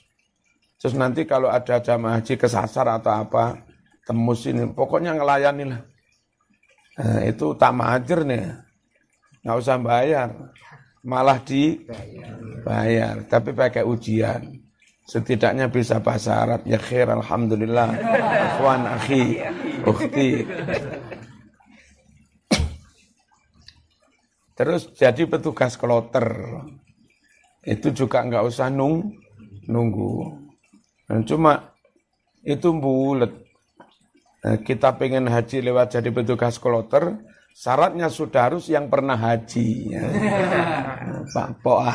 Terus 0.79 0.95
nanti 0.95 1.27
kalau 1.27 1.51
ada 1.51 1.77
jamaah 1.77 2.23
haji 2.23 2.39
kesasar 2.39 2.87
atau 2.87 3.11
apa, 3.11 3.59
tembus 4.07 4.47
ini. 4.47 4.65
Pokoknya 4.71 5.13
ngelayani 5.13 5.63
lah. 5.75 5.81
Nah, 7.01 7.21
itu 7.27 7.53
tak 7.59 7.73
majer 7.75 8.19
nih. 8.23 8.45
Nggak 9.43 9.57
usah 9.59 9.77
bayar. 9.81 10.29
Malah 11.03 11.39
di 11.43 11.81
bayar. 12.63 13.27
Tapi 13.27 13.51
pakai 13.51 13.83
ujian. 13.83 14.41
Setidaknya 15.05 15.67
bisa 15.67 15.99
bahasa 15.99 16.43
Arab. 16.43 16.61
Ya 16.63 16.77
khair, 16.77 17.09
Alhamdulillah. 17.09 17.89
Akhwan, 18.55 18.81
akhi, 18.87 19.41
ukhti. 19.83 20.29
Terus 24.55 24.81
jadi 24.93 25.23
petugas 25.25 25.75
kloter. 25.75 26.27
Itu 27.65 27.93
juga 27.93 28.21
nggak 28.25 28.45
usah 28.45 28.69
nung, 28.69 29.17
nunggu. 29.65 30.37
Dan 31.09 31.25
cuma 31.27 31.75
itu 32.41 32.73
bulat 32.73 33.41
Eh, 34.41 34.57
kita 34.65 34.97
pengen 34.97 35.29
haji 35.29 35.61
lewat 35.61 36.01
jadi 36.01 36.09
petugas 36.09 36.57
kloter, 36.57 37.13
syaratnya 37.53 38.09
sudah 38.09 38.49
harus 38.49 38.65
yang 38.73 38.89
pernah 38.89 39.13
haji. 39.13 39.93
Ya. 39.93 40.01
Pak 41.29 41.61
Poa. 41.61 41.93